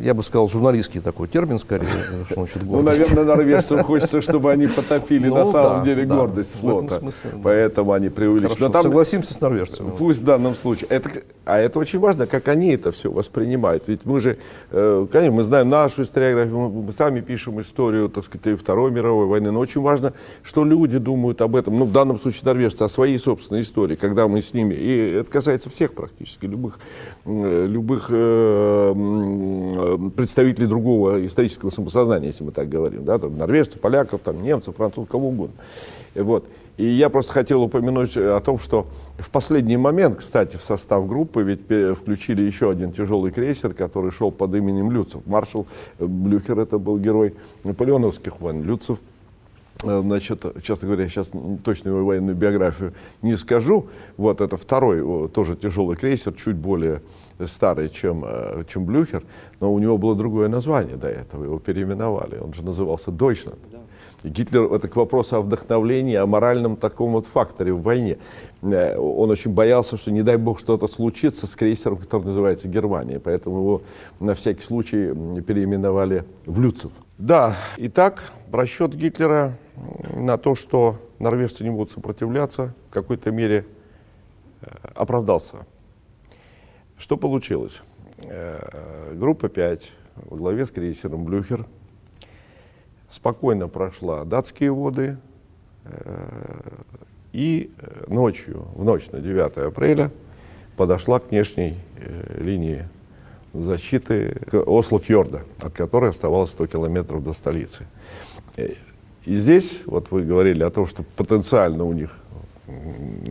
я 0.00 0.12
бы 0.12 0.22
сказал, 0.22 0.48
журналистский 0.48 1.00
такой 1.00 1.28
термин, 1.28 1.58
скорее, 1.58 1.88
что 2.30 2.40
насчет 2.40 2.62
Ну, 2.62 2.82
наверное, 2.82 3.24
норвежцам 3.24 3.82
хочется, 3.82 4.20
чтобы 4.20 4.52
они 4.52 4.66
потопили 4.66 5.28
на 5.28 5.44
ну 5.44 5.50
самом 5.50 5.84
деле 5.84 6.04
гордость 6.04 6.54
флота. 6.60 7.02
Поэтому 7.42 7.92
они 7.92 8.10
преувеличили. 8.10 8.70
Согласимся 8.70 9.32
с 9.32 9.40
норвежцами. 9.40 9.90
Пусть 9.96 10.20
в 10.20 10.24
данном 10.24 10.54
случае. 10.54 10.88
А 11.44 11.58
это 11.58 11.78
очень 11.78 11.98
важно, 11.98 12.26
как 12.26 12.48
они 12.48 12.70
это 12.70 12.90
все 12.90 13.10
воспринимают. 13.10 13.84
Ведь 13.86 14.00
мы 14.04 14.20
же, 14.20 14.38
э, 14.70 15.06
конечно, 15.12 15.36
мы 15.36 15.44
знаем 15.44 15.68
нашу 15.68 16.02
историографию, 16.02 16.70
мы 16.70 16.92
сами 16.92 17.20
пишем 17.20 17.60
историю, 17.60 18.08
так 18.08 18.24
сказать, 18.24 18.46
и 18.46 18.54
Второй 18.54 18.90
мировой 18.90 19.26
войны, 19.26 19.50
но 19.50 19.60
очень 19.60 19.82
важно, 19.82 20.14
что 20.42 20.64
люди 20.64 20.98
думают 20.98 21.42
об 21.42 21.54
этом, 21.56 21.78
ну, 21.78 21.84
в 21.84 21.92
данном 21.92 22.18
случае 22.18 22.42
норвежцы, 22.44 22.82
о 22.82 22.88
своей 22.88 23.18
собственной 23.18 23.60
истории, 23.60 23.94
когда 23.94 24.26
мы 24.26 24.40
с 24.40 24.54
ними, 24.54 24.74
и 24.74 25.10
это 25.16 25.30
касается 25.30 25.68
всех 25.68 25.92
практически, 25.92 26.46
любых, 26.46 26.78
любых 27.26 28.06
э, 28.10 28.92
представителей 30.16 30.66
другого 30.66 31.24
исторического 31.26 31.70
самосознания, 31.70 32.28
если 32.28 32.44
мы 32.44 32.52
так 32.52 32.68
говорим, 32.68 33.04
да, 33.04 33.18
там, 33.18 33.36
норвежцев, 33.36 33.80
поляков, 33.80 34.20
там, 34.22 34.42
немцев, 34.42 34.76
французов, 34.76 35.08
кого 35.08 35.28
угодно. 35.28 35.56
Вот. 36.14 36.44
И 36.76 36.86
я 36.86 37.08
просто 37.08 37.32
хотел 37.32 37.62
упомянуть 37.62 38.16
о 38.16 38.40
том, 38.40 38.58
что 38.58 38.86
в 39.18 39.30
последний 39.30 39.76
момент, 39.76 40.16
кстати, 40.16 40.56
в 40.56 40.62
состав 40.62 41.06
группы 41.06 41.42
ведь 41.42 41.96
включили 41.96 42.42
еще 42.42 42.70
один 42.70 42.90
тяжелый 42.90 43.30
крейсер, 43.30 43.74
который 43.74 44.10
шел 44.10 44.32
под 44.32 44.54
именем 44.56 44.90
Люцев. 44.90 45.24
Маршал 45.24 45.66
Блюхер, 46.00 46.58
это 46.58 46.78
был 46.78 46.98
герой 46.98 47.34
наполеоновских 47.62 48.40
войн. 48.40 48.64
Люцев 48.64 48.98
э, 48.98 49.13
Значит, 49.84 50.44
честно 50.62 50.88
говоря, 50.88 51.08
сейчас 51.08 51.30
точную 51.64 52.04
военную 52.04 52.36
биографию 52.36 52.94
не 53.22 53.36
скажу. 53.36 53.86
Вот 54.16 54.40
это 54.40 54.56
второй, 54.56 55.28
тоже 55.28 55.56
тяжелый 55.56 55.96
крейсер, 55.96 56.32
чуть 56.34 56.56
более 56.56 57.02
старый, 57.46 57.88
чем, 57.88 58.24
э, 58.24 58.64
чем 58.68 58.84
Блюхер, 58.84 59.24
но 59.60 59.72
у 59.72 59.78
него 59.78 59.98
было 59.98 60.14
другое 60.14 60.48
название 60.48 60.96
до 60.96 61.08
этого, 61.08 61.44
его 61.44 61.58
переименовали. 61.58 62.38
Он 62.38 62.54
же 62.54 62.64
назывался 62.64 63.10
Дойчланд. 63.10 63.58
Да. 63.70 63.78
И 64.22 64.28
Гитлер, 64.28 64.72
это 64.72 64.88
к 64.88 64.96
вопросу 64.96 65.36
о 65.36 65.40
вдохновлении, 65.42 66.14
о 66.14 66.26
моральном 66.26 66.76
таком 66.76 67.12
вот 67.12 67.26
факторе 67.26 67.72
в 67.72 67.82
войне. 67.82 68.18
Э, 68.62 68.96
он 68.96 69.30
очень 69.30 69.52
боялся, 69.52 69.96
что 69.96 70.10
не 70.10 70.22
дай 70.22 70.36
бог 70.36 70.58
что-то 70.58 70.86
случится 70.88 71.46
с 71.46 71.56
крейсером, 71.56 71.98
который 71.98 72.24
называется 72.24 72.68
Германия. 72.68 73.20
Поэтому 73.20 73.58
его 73.58 73.82
на 74.20 74.34
всякий 74.34 74.62
случай 74.62 75.12
переименовали 75.42 76.24
в 76.46 76.60
Люцев. 76.60 76.92
Да, 77.18 77.56
итак, 77.76 78.24
расчет 78.50 78.94
Гитлера 78.94 79.56
на 80.16 80.36
то, 80.38 80.54
что 80.54 80.98
норвежцы 81.18 81.64
не 81.64 81.70
будут 81.70 81.90
сопротивляться, 81.90 82.74
в 82.90 82.92
какой-то 82.92 83.30
мере 83.30 83.66
э, 84.60 84.66
оправдался. 84.94 85.66
Что 86.96 87.16
получилось? 87.16 87.82
Э, 88.24 89.12
группа 89.14 89.48
5 89.48 89.92
во 90.16 90.36
главе 90.36 90.66
с 90.66 90.70
крейсером 90.70 91.24
Блюхер– 91.24 91.66
спокойно 93.14 93.68
прошла 93.68 94.24
датские 94.24 94.72
воды 94.72 95.16
э, 95.84 96.28
и 97.32 97.70
ночью, 98.08 98.66
в 98.74 98.84
ночь 98.84 99.10
на 99.10 99.20
9 99.20 99.56
апреля 99.58 100.10
подошла 100.76 101.20
к 101.20 101.30
внешней 101.30 101.78
линии 102.36 102.88
защиты 103.52 104.36
Осло-фьорда, 104.50 105.44
от 105.60 105.72
которой 105.72 106.10
оставалось 106.10 106.50
100 106.50 106.66
километров 106.66 107.22
до 107.22 107.32
столицы. 107.32 107.86
И 109.26 109.36
здесь, 109.36 109.82
вот 109.86 110.10
вы 110.10 110.22
говорили 110.22 110.62
о 110.62 110.70
том, 110.70 110.86
что 110.86 111.02
потенциально 111.16 111.84
у 111.84 111.92
них 111.92 112.18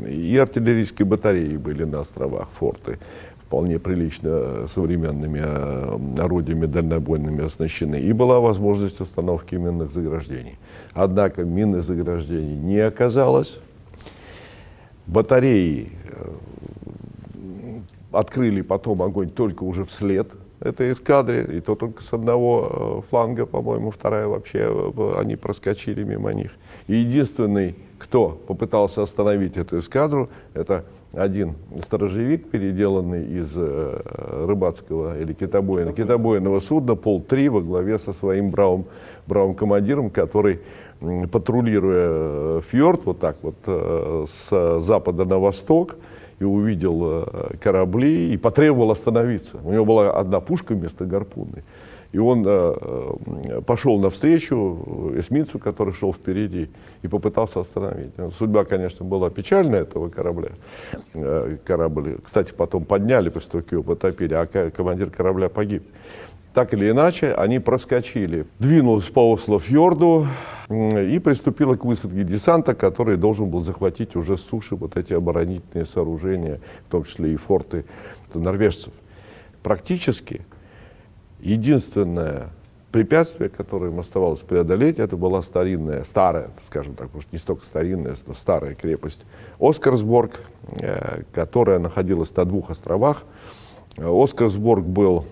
и 0.08 0.38
артиллерийские 0.38 1.06
батареи 1.06 1.58
были 1.58 1.84
на 1.84 2.01
островах, 2.01 2.49
форты, 2.53 2.99
вполне 3.45 3.79
прилично 3.79 4.67
современными 4.67 5.41
э, 5.43 6.21
орудиями 6.21 6.65
дальнобойными 6.65 7.43
оснащены, 7.45 7.99
и 7.99 8.12
была 8.13 8.39
возможность 8.39 9.01
установки 9.01 9.56
минных 9.56 9.91
заграждений. 9.91 10.58
Однако 10.93 11.43
минных 11.43 11.84
заграждений 11.84 12.56
не 12.56 12.79
оказалось. 12.79 13.58
Батареи 15.08 15.91
э, 16.06 17.79
открыли 18.12 18.62
потом 18.62 19.01
огонь 19.01 19.29
только 19.29 19.63
уже 19.63 19.84
вслед 19.84 20.32
этой 20.63 20.93
эскадре, 20.93 21.43
и 21.43 21.60
то 21.60 21.76
только 21.76 22.02
с 22.02 22.13
одного 22.13 23.02
э, 23.06 23.10
фланга, 23.10 23.45
по-моему, 23.45 23.91
вторая 23.91 24.28
вообще, 24.28 24.60
э, 24.60 25.13
они 25.19 25.36
проскочили 25.36 26.04
мимо 26.04 26.34
них. 26.34 26.52
И 26.88 26.95
единственный, 26.95 27.76
кто 27.99 28.30
попытался 28.47 29.04
остановить 29.04 29.58
эту 29.58 29.80
эскадру, 29.80 30.30
это 30.54 30.86
один 31.13 31.56
сторожевик, 31.82 32.49
переделанный 32.49 33.26
из 33.41 33.54
э, 33.58 34.02
рыбацкого 34.47 35.19
или 35.19 35.34
китобойного, 35.34 35.95
китобойного 35.95 36.60
судна, 36.62 36.95
пол-3 36.95 37.49
во 37.49 37.62
главе 37.62 37.99
со 37.99 38.13
своим 38.13 38.49
бравым, 38.49 38.86
бравым 39.28 39.56
командиром, 39.56 40.10
который, 40.10 40.62
патрулируя 41.32 42.62
фьорд 42.62 43.02
вот 43.06 43.19
так 43.19 43.36
вот 43.41 43.56
с 44.30 44.80
запада 44.80 45.26
на 45.26 45.38
восток, 45.38 45.97
и 46.43 46.45
увидел 46.45 47.27
корабли 47.62 48.34
и 48.34 48.38
потребовал 48.38 48.91
остановиться. 48.91 49.58
У 49.63 49.71
него 49.71 49.86
была 49.86 50.12
одна 50.12 50.39
пушка 50.39 50.73
вместо 50.73 51.06
гарпунной. 51.06 51.63
И 52.13 52.19
он 52.19 52.45
э, 52.45 52.75
э, 53.49 53.62
пошел 53.65 53.99
навстречу 53.99 55.13
эсминцу, 55.17 55.58
который 55.58 55.93
шел 55.93 56.13
впереди, 56.13 56.69
и 57.01 57.08
попытался 57.08 57.60
остановить. 57.60 58.12
Ну, 58.17 58.29
судьба, 58.29 58.65
конечно, 58.65 59.03
была 59.03 59.32
печальная 59.32 59.82
этого 59.82 60.10
корабля. 60.10 60.49
Э, 61.15 61.58
корабль, 61.65 62.19
кстати, 62.23 62.53
потом 62.56 62.86
подняли, 62.86 63.29
после 63.29 63.49
того, 63.49 63.63
как 63.63 63.71
его 63.71 63.84
потопили, 63.84 64.36
а 64.36 64.45
командир 64.45 65.10
корабля 65.10 65.49
погиб. 65.49 65.84
Так 66.53 66.73
или 66.73 66.89
иначе, 66.89 67.33
они 67.33 67.59
проскочили. 67.59 68.45
Двинулась 68.59 69.09
по 69.09 69.33
Осло-фьорду 69.33 70.27
и 70.69 71.19
приступила 71.23 71.75
к 71.75 71.85
высадке 71.85 72.23
десанта, 72.23 72.75
который 72.75 73.17
должен 73.17 73.49
был 73.49 73.61
захватить 73.61 74.15
уже 74.15 74.37
с 74.37 74.41
суши 74.41 74.75
вот 74.75 74.97
эти 74.97 75.13
оборонительные 75.13 75.85
сооружения, 75.85 76.61
в 76.87 76.91
том 76.91 77.03
числе 77.03 77.33
и 77.33 77.35
форты 77.35 77.85
норвежцев. 78.33 78.93
Практически 79.63 80.41
Единственное 81.43 82.51
препятствие, 82.93 83.49
которое 83.49 83.91
им 83.91 83.99
оставалось 83.99 84.39
преодолеть, 84.39 84.97
это 84.97 85.17
была 85.17 85.41
старинная, 85.41 86.05
старая, 86.05 86.51
скажем 86.65 86.95
так, 86.95 87.13
может 87.13 87.33
не 87.33 87.37
столько 87.37 87.65
старинная, 87.65 88.15
но 88.25 88.33
старая 88.33 88.75
крепость 88.75 89.25
Оскарсборг, 89.59 90.39
э, 90.79 91.23
которая 91.33 91.79
находилась 91.79 92.33
на 92.33 92.45
двух 92.45 92.69
островах. 92.69 93.25
Оскарсборг 93.97 94.85
был 94.85 95.25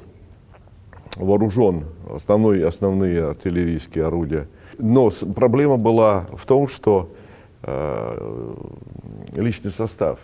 вооружен 1.17 1.85
основной, 2.09 2.65
основные 2.65 3.29
артиллерийские 3.29 4.05
орудия. 4.05 4.47
Но 4.77 5.11
проблема 5.35 5.77
была 5.77 6.27
в 6.33 6.45
том, 6.45 6.67
что 6.67 7.09
э, 7.63 8.55
личный 9.35 9.71
состав 9.71 10.19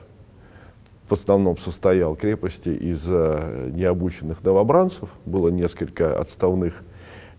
в 1.10 1.14
основном 1.14 1.58
состоял 1.58 2.16
крепости 2.16 2.70
из 2.70 3.06
э, 3.08 3.70
необученных 3.74 4.44
новобранцев. 4.44 5.10
Было 5.26 5.50
несколько 5.50 6.18
отставных 6.20 6.84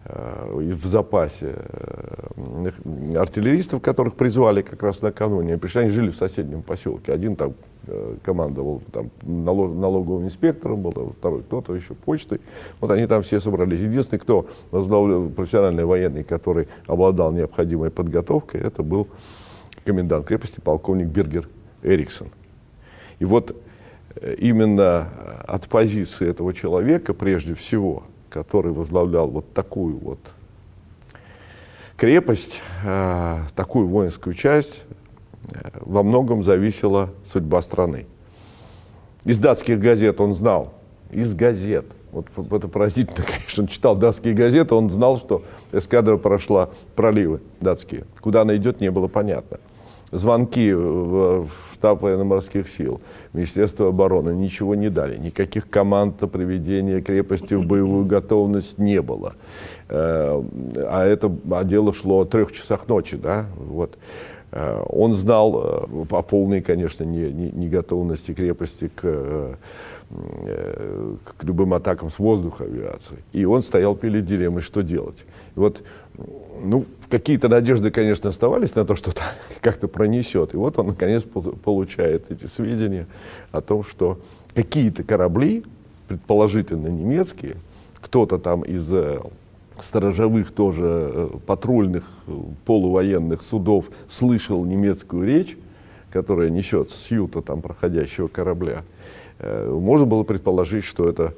в 0.05 0.87
запасе 0.87 1.55
э, 1.57 2.71
артиллеристов, 3.17 3.83
которых 3.83 4.15
призвали 4.15 4.63
как 4.63 4.83
раз 4.83 5.03
накануне. 5.03 5.59
Пришли, 5.59 5.83
они 5.83 5.91
жили 5.91 6.11
в 6.11 6.17
соседнем 6.17 6.63
поселке. 6.63 7.13
Один 7.13 7.37
там 7.37 7.55
командовал 8.23 8.83
там, 8.93 9.11
налоговым 9.23 10.27
инспектором, 10.27 10.83
был, 10.83 11.15
второй 11.19 11.43
кто-то 11.43 11.75
еще 11.75 11.95
почтой. 11.95 12.41
Вот 12.81 12.91
они 12.91 13.07
там 13.07 13.23
все 13.23 13.41
собрались. 13.41 13.81
Единственный, 13.81 14.19
кто 14.19 14.47
возглавлял 14.71 15.29
профессиональный 15.31 15.85
военный, 15.85 16.23
который 16.23 16.69
обладал 16.87 17.33
необходимой 17.33 17.91
подготовкой, 17.91 18.61
это 18.61 18.83
был 18.83 19.09
комендант 19.85 20.27
крепости, 20.27 20.61
полковник 20.61 21.09
Бергер 21.09 21.49
Эриксон. 21.83 22.29
И 23.19 23.25
вот 23.25 23.57
э, 24.17 24.35
именно 24.39 25.09
от 25.47 25.67
позиции 25.69 26.29
этого 26.29 26.53
человека, 26.53 27.15
прежде 27.15 27.55
всего, 27.55 28.05
который 28.31 28.73
возглавлял 28.73 29.29
вот 29.29 29.53
такую 29.53 29.99
вот 29.99 30.19
крепость, 31.97 32.61
э, 32.85 33.41
такую 33.55 33.89
воинскую 33.89 34.35
часть, 34.35 34.83
э, 35.53 35.71
во 35.81 36.03
многом 36.03 36.43
зависела 36.43 37.11
судьба 37.25 37.63
страны. 37.63 38.07
Из 39.25 39.39
датских 39.39 39.81
газет 39.81 40.21
он 40.21 40.35
знал, 40.35 40.75
из 41.11 41.35
газет, 41.35 41.87
вот 42.13 42.27
это 42.53 42.69
поразительно, 42.69 43.27
конечно, 43.27 43.65
он 43.65 43.69
читал 43.69 43.97
датские 43.97 44.35
газеты, 44.35 44.75
он 44.75 44.91
знал, 44.91 45.19
что 45.19 45.43
эскадра 45.73 46.17
прошла 46.17 46.71
проливы 46.95 47.41
датские. 47.61 48.07
Куда 48.21 48.43
она 48.43 48.57
идет, 48.57 48.81
не 48.81 48.91
было 48.91 49.09
понятно 49.09 49.59
звонки 50.11 50.73
в, 50.73 51.47
в 51.47 51.51
штаб 51.75 52.03
военно-морских 52.03 52.69
сил, 52.69 53.01
Министерство 53.33 53.89
обороны 53.89 54.31
ничего 54.31 54.75
не 54.75 54.91
дали. 54.91 55.17
Никаких 55.17 55.69
команд 55.69 56.21
на 56.21 56.29
приведение 56.29 57.01
крепости 57.01 57.55
в 57.55 57.67
боевую 57.67 58.05
готовность 58.07 58.79
не 58.79 59.01
было. 59.03 59.35
Э, 59.89 60.43
а 60.77 61.05
это 61.05 61.35
а 61.51 61.65
дело 61.65 61.93
шло 61.93 62.21
о 62.21 62.25
трех 62.25 62.53
часах 62.53 62.89
ночи. 62.89 63.17
Да? 63.17 63.47
Вот. 63.57 63.97
Э, 64.51 64.83
он 64.89 65.13
знал 65.13 65.87
э, 65.91 66.05
о 66.11 66.23
полной, 66.23 66.63
конечно, 66.63 67.05
не, 67.05 67.31
не, 67.31 67.51
не 67.51 68.35
крепости 68.35 68.91
к 68.95 69.59
к 70.09 71.45
любым 71.45 71.75
атакам 71.75 72.09
с 72.09 72.19
воздуха 72.19 72.65
авиации. 72.65 73.19
И 73.33 73.45
он 73.45 73.61
стоял 73.61 73.95
перед 73.95 74.25
дилеммой, 74.25 74.63
что 74.63 74.83
делать. 74.83 75.27
И 75.55 75.59
вот 75.59 75.83
ну, 76.63 76.87
какие-то 77.09 77.49
надежды, 77.49 77.91
конечно, 77.91 78.31
оставались 78.31 78.75
на 78.75 78.85
то, 78.85 78.97
что 78.97 79.13
как-то 79.61 79.89
пронесет. 79.89 80.55
И 80.55 80.57
вот 80.57 80.79
он, 80.79 80.89
наконец, 80.89 81.23
получает 81.23 82.31
эти 82.31 82.47
сведения 82.47 83.07
о 83.53 83.61
том, 83.61 83.85
что 83.85 84.21
какие-то 84.55 85.05
корабли, 85.05 85.65
предположительно 86.09 86.89
немецкие, 86.89 87.57
кто-то 88.01 88.39
там 88.39 88.63
из 88.63 88.91
э, 88.93 89.21
сторожевых 89.81 90.53
тоже 90.53 90.85
э, 90.85 91.29
патрульных 91.47 92.05
э, 92.27 92.33
полувоенных 92.65 93.43
судов 93.43 93.87
слышал 94.09 94.65
немецкую 94.65 95.27
речь, 95.27 95.57
которая 96.11 96.49
несет 96.49 96.91
с 96.91 97.11
юта 97.11 97.43
там 97.43 97.61
проходящего 97.61 98.29
корабля. 98.29 98.83
Можно 99.41 100.07
было 100.07 100.25
предположить, 100.25 100.83
что 100.83 101.09
это 101.09 101.35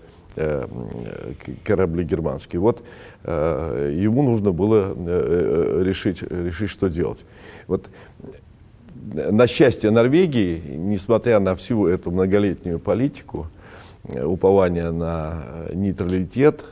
корабли 1.64 2.04
германские. 2.04 2.60
Вот 2.60 2.82
э, 3.24 3.96
ему 4.00 4.22
нужно 4.22 4.52
было 4.52 4.94
э, 4.96 5.82
решить, 5.84 6.22
решить, 6.22 6.70
что 6.70 6.88
делать. 6.88 7.24
Вот 7.66 7.88
на 9.12 9.46
счастье 9.46 9.90
Норвегии, 9.90 10.62
несмотря 10.76 11.40
на 11.40 11.56
всю 11.56 11.86
эту 11.86 12.10
многолетнюю 12.10 12.78
политику, 12.78 13.46
упования 14.04 14.90
на 14.90 15.42
нейтралитет, 15.74 16.64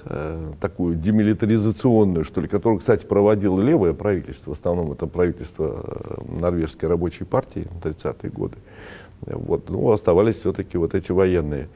такую 0.61 0.97
демилитаризационную, 0.97 2.25
что 2.25 2.41
ли, 2.41 2.49
которую, 2.49 2.81
кстати, 2.81 3.05
проводило 3.05 3.61
левое 3.61 3.93
правительство, 3.93 4.55
в 4.55 4.59
основном 4.59 4.93
это 4.93 5.07
правительство 5.07 6.17
норвежской 6.27 6.89
рабочей 6.89 7.25
партии 7.25 7.67
в 7.71 7.87
30-е 7.87 8.31
годы, 8.31 8.57
вот, 9.21 9.69
ну, 9.69 9.91
оставались 9.91 10.39
все-таки 10.39 10.79
вот 10.79 10.95
эти 10.95 11.13
военные 11.13 11.69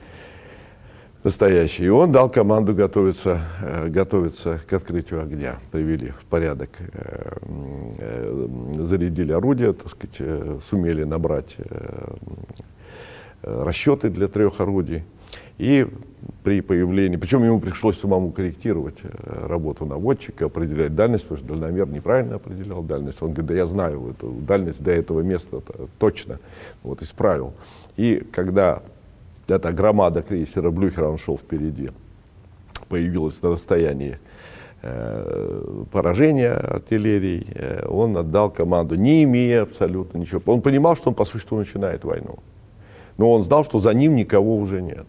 настоящий. 1.24 1.84
И 1.84 1.88
он 1.88 2.12
дал 2.12 2.28
команду 2.28 2.74
готовиться, 2.74 3.40
э, 3.60 3.88
готовиться 3.88 4.60
к 4.66 4.72
открытию 4.72 5.22
огня. 5.22 5.58
Привели 5.70 6.08
в 6.08 6.24
порядок, 6.24 6.70
э, 6.80 7.36
э, 7.98 8.46
зарядили 8.80 9.32
орудия, 9.32 9.72
так 9.72 9.88
сказать, 9.88 10.20
сумели 10.64 11.04
набрать 11.04 11.56
расчеты 13.42 14.08
для 14.08 14.28
трех 14.28 14.60
орудий. 14.60 15.02
И 15.58 15.86
при 16.44 16.60
появлении, 16.60 17.16
причем 17.16 17.42
ему 17.42 17.60
пришлось 17.60 17.98
самому 17.98 18.30
корректировать 18.30 18.98
работу 19.24 19.84
наводчика, 19.84 20.46
определять 20.46 20.94
дальность, 20.94 21.24
потому 21.24 21.44
что 21.44 21.56
дальномер 21.56 21.88
неправильно 21.88 22.36
определял 22.36 22.82
дальность. 22.82 23.20
Он 23.20 23.32
говорит, 23.32 23.46
да 23.46 23.54
я 23.54 23.66
знаю 23.66 24.10
эту 24.10 24.30
дальность 24.30 24.82
до 24.82 24.92
этого 24.92 25.22
места 25.22 25.60
точно, 25.98 26.38
вот 26.84 27.02
исправил. 27.02 27.52
И 27.96 28.24
когда 28.30 28.82
эта 29.48 29.72
громада 29.72 30.22
крейсера 30.22 30.70
Блюхера, 30.70 31.08
он 31.08 31.18
шел 31.18 31.36
впереди, 31.36 31.90
появилась 32.88 33.42
на 33.42 33.50
расстоянии 33.50 34.18
э, 34.82 35.84
поражения 35.90 36.52
артиллерии, 36.52 37.46
э, 37.54 37.86
он 37.88 38.16
отдал 38.16 38.50
команду, 38.50 38.96
не 38.96 39.24
имея 39.24 39.62
абсолютно 39.62 40.18
ничего. 40.18 40.40
Он 40.46 40.62
понимал, 40.62 40.96
что 40.96 41.10
он 41.10 41.14
по 41.14 41.24
существу 41.24 41.58
начинает 41.58 42.04
войну. 42.04 42.38
Но 43.18 43.32
он 43.32 43.44
знал, 43.44 43.64
что 43.64 43.80
за 43.80 43.92
ним 43.92 44.16
никого 44.16 44.56
уже 44.56 44.80
нет. 44.82 45.06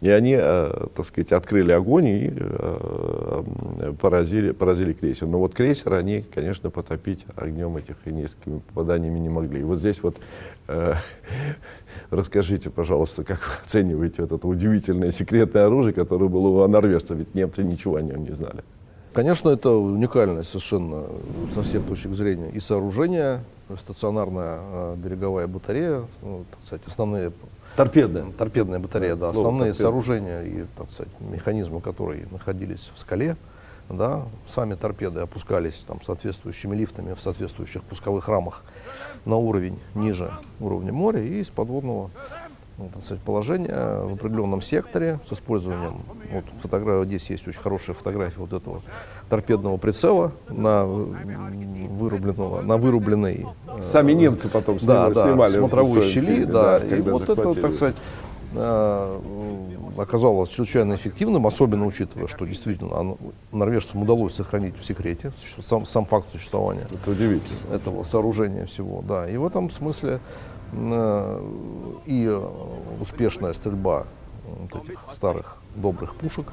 И 0.00 0.10
они, 0.10 0.36
э, 0.38 0.86
так 0.94 1.06
сказать, 1.06 1.32
открыли 1.32 1.72
огонь 1.72 2.06
и 2.06 2.32
э, 2.36 3.94
поразили, 3.98 4.52
поразили 4.52 4.92
крейсер. 4.92 5.26
Но 5.26 5.38
вот 5.38 5.54
крейсер 5.54 5.94
они, 5.94 6.22
конечно, 6.34 6.70
потопить 6.70 7.24
огнем 7.34 7.76
этих 7.76 7.96
и 8.04 8.12
несколькими 8.12 8.58
попаданиями 8.58 9.18
не 9.18 9.30
могли. 9.30 9.60
И 9.60 9.64
вот 9.64 9.78
здесь 9.78 10.02
вот 10.02 10.18
э, 10.68 10.94
расскажите, 12.10 12.68
пожалуйста, 12.68 13.24
как 13.24 13.38
вы 13.38 13.52
оцениваете 13.64 14.22
это 14.24 14.34
удивительное 14.34 15.12
секретное 15.12 15.66
оружие, 15.66 15.94
которое 15.94 16.28
было 16.28 16.64
у 16.64 16.68
норвежцев, 16.68 17.16
ведь 17.16 17.34
немцы 17.34 17.64
ничего 17.64 17.96
о 17.96 18.02
нем 18.02 18.22
не 18.22 18.34
знали. 18.34 18.64
Конечно, 19.16 19.48
это 19.48 19.70
уникальное 19.70 20.42
совершенно 20.42 21.06
со 21.54 21.62
всех 21.62 21.86
точек 21.86 22.12
зрения 22.12 22.50
и 22.50 22.60
сооружение, 22.60 23.42
стационарная 23.78 24.58
э, 24.60 24.96
береговая 24.98 25.46
батарея, 25.46 26.02
ну, 26.20 26.44
так 26.50 26.62
сказать, 26.62 26.82
основные 26.86 27.32
Торпедная. 27.76 28.26
торпедная 28.36 28.78
батарея, 28.78 29.16
да, 29.16 29.30
основные 29.30 29.72
сооружения 29.72 30.42
и, 30.42 30.66
так 30.76 30.90
сказать, 30.90 31.10
механизмы, 31.20 31.80
которые 31.80 32.28
находились 32.30 32.90
в 32.94 33.00
скале, 33.00 33.38
да, 33.88 34.26
сами 34.46 34.74
торпеды 34.74 35.20
опускались 35.20 35.82
там 35.86 36.02
соответствующими 36.02 36.76
лифтами 36.76 37.14
в 37.14 37.20
соответствующих 37.22 37.84
пусковых 37.84 38.28
рамах 38.28 38.64
на 39.24 39.36
уровень 39.36 39.78
ниже 39.94 40.30
уровня 40.60 40.92
моря 40.92 41.22
и 41.22 41.40
из 41.40 41.48
подводного 41.48 42.10
ну, 42.78 42.90
так 42.92 43.02
сказать, 43.02 43.22
положения 43.22 44.02
в 44.02 44.14
определенном 44.14 44.60
секторе 44.60 45.18
с 45.28 45.32
использованием, 45.32 46.02
вот 46.30 46.44
фотография, 46.60 47.06
здесь 47.06 47.30
есть 47.30 47.48
очень 47.48 47.60
хорошая 47.60 47.94
фотография 47.96 48.38
вот 48.40 48.52
этого 48.52 48.82
торпедного 49.30 49.76
прицела 49.78 50.32
на 50.48 50.84
вырубленного, 50.84 52.62
на 52.62 52.76
вырубленной 52.76 53.46
Сами 53.80 54.12
немцы 54.12 54.48
потом 54.48 54.76
да, 54.78 54.82
снимали, 54.82 55.14
да, 55.14 55.26
снимали 55.26 55.52
смотровой 55.52 56.02
щели, 56.02 56.26
фильме, 56.26 56.46
да, 56.46 56.78
и 56.78 57.00
вот 57.00 57.22
это, 57.22 57.34
захватили. 57.34 57.60
так 57.62 57.72
сказать, 57.74 57.96
э, 58.54 59.20
оказалось 59.98 60.50
чрезвычайно 60.50 60.94
эффективным, 60.94 61.46
особенно 61.46 61.86
учитывая, 61.86 62.26
что 62.26 62.44
действительно 62.46 62.98
оно- 62.98 63.18
норвежцам 63.52 64.02
удалось 64.02 64.34
сохранить 64.34 64.78
в 64.78 64.84
секрете 64.84 65.32
сам, 65.66 65.86
сам 65.86 66.04
факт 66.04 66.28
существования 66.32 66.86
Это 66.92 67.10
удивительно. 67.10 67.58
этого 67.74 68.02
сооружения 68.04 68.66
всего, 68.66 69.02
да. 69.06 69.28
И 69.28 69.36
в 69.36 69.46
этом 69.46 69.70
смысле 69.70 70.10
э, 70.14 70.18
и 70.72 72.40
успешная 73.00 73.52
стрельба 73.52 74.06
вот 74.46 74.84
этих 74.84 75.00
старых 75.12 75.56
добрых 75.74 76.14
пушек 76.14 76.46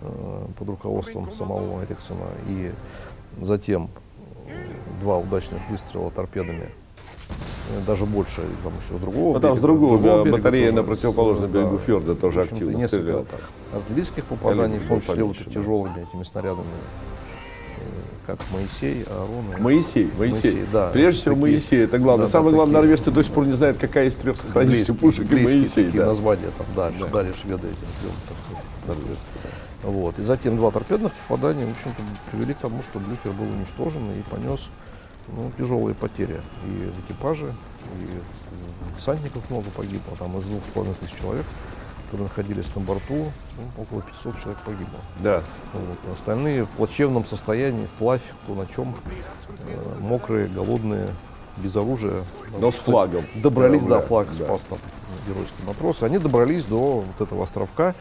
э, 0.00 0.46
под 0.58 0.68
руководством 0.68 1.30
самого 1.32 1.84
Эриксона 1.84 2.26
и 2.48 2.72
затем 3.40 3.90
два 5.00 5.18
удачных 5.18 5.60
выстрела 5.70 6.10
торпедами 6.10 6.68
э, 7.70 7.80
даже 7.86 8.06
больше, 8.06 8.42
там 8.62 8.72
еще 8.78 8.98
с 8.98 9.00
другого 9.00 9.34
Ну, 9.34 9.40
там 9.40 9.56
с 9.56 9.60
берега, 9.60 9.60
другого, 9.60 9.98
да, 9.98 10.22
берега 10.22 10.36
батарея 10.36 10.70
тоже, 10.70 10.76
на 10.76 10.82
противоположном 10.84 11.50
с, 11.50 11.52
берегу 11.52 11.76
да, 11.76 11.82
фьорда 11.84 12.14
тоже 12.14 12.40
общем-то, 12.40 12.54
активно 12.54 12.76
несколько 12.76 13.02
стреляла. 13.02 13.26
артиллерийских 13.74 14.24
попаданий, 14.26 14.78
в 14.78 14.88
том 14.88 15.00
числе 15.00 15.24
вот 15.24 15.36
да. 15.44 15.50
тяжелыми 15.50 16.02
этими 16.02 16.22
снарядами, 16.22 16.68
как 18.26 18.38
Моисей, 18.52 19.04
Аарон. 19.04 19.52
и- 19.56 19.60
Моисей, 19.60 20.10
Моисей. 20.16 20.52
Моисей, 20.52 20.64
да. 20.72 20.90
Прежде 20.90 21.20
всего 21.20 21.34
Такие- 21.34 21.52
Моисей, 21.52 21.84
это 21.84 21.98
главное. 21.98 22.26
да, 22.26 22.32
да, 22.32 22.38
Самое 22.38 22.54
главное, 22.54 22.74
такие- 22.76 22.82
норвежцы 22.82 23.10
до 23.10 23.24
сих 23.24 23.32
пор 23.32 23.46
не 23.46 23.52
знают, 23.52 23.78
какая 23.78 24.06
из 24.06 24.14
трех 24.14 24.36
сохранившихся 24.36 24.94
пушек 24.94 25.30
и 25.30 25.34
Моисей. 25.34 25.84
такие 25.86 26.00
да. 26.02 26.06
названия 26.06 26.50
там 26.56 26.66
дали, 26.76 26.98
Да. 26.98 27.06
дали 27.08 27.32
шведы 27.32 27.66
этим 27.68 27.78
трем, 28.00 28.12
так 28.28 28.36
сказать. 28.44 28.64
Норвежцы, 28.86 29.26
да. 29.82 29.88
Вот. 29.88 30.18
И 30.18 30.22
затем 30.22 30.56
два 30.56 30.70
торпедных 30.70 31.12
попадания, 31.28 31.66
в 31.66 31.70
общем-то, 31.72 32.02
привели 32.30 32.54
к 32.54 32.58
тому, 32.58 32.82
что 32.84 33.00
Блюхер 33.00 33.32
был 33.32 33.46
уничтожен 33.50 34.08
и 34.12 34.22
понес 34.30 34.68
ну, 35.28 35.52
тяжелые 35.56 35.94
потери. 35.94 36.40
И 36.66 36.90
в 36.90 37.00
экипаже, 37.06 37.46
и 37.46 38.96
десантников 38.98 39.48
много 39.50 39.70
погибло, 39.70 40.16
там 40.18 40.36
из 40.38 40.44
двух 40.44 40.64
с 40.64 40.68
половиной 40.68 40.96
тысяч 40.96 41.14
человек, 41.18 41.46
которые 42.12 42.28
находились 42.28 42.74
на 42.74 42.82
борту, 42.82 43.32
ну, 43.56 43.82
около 43.82 44.02
500 44.02 44.38
человек 44.38 44.58
погибло. 44.66 44.98
Да. 45.20 45.42
Вот. 45.72 46.12
Остальные 46.12 46.64
в 46.66 46.68
плачевном 46.68 47.24
состоянии, 47.24 47.86
вплавь, 47.86 48.20
кто 48.44 48.54
на 48.54 48.66
чем, 48.66 48.94
э, 49.66 49.98
мокрые, 49.98 50.46
голодные, 50.48 51.08
без 51.56 51.74
оружия. 51.74 52.24
Но 52.58 52.70
с 52.70 52.74
флагом. 52.74 53.24
Добрались, 53.36 53.84
да, 53.84 53.96
Да, 53.96 54.00
флаг 54.02 54.28
да. 54.36 54.44
спас 54.44 54.60
там 54.68 54.78
геройские 55.26 55.66
матросы. 55.66 56.02
Они 56.04 56.18
добрались 56.18 56.66
до 56.66 57.02
вот 57.06 57.26
этого 57.26 57.44
островка, 57.44 57.94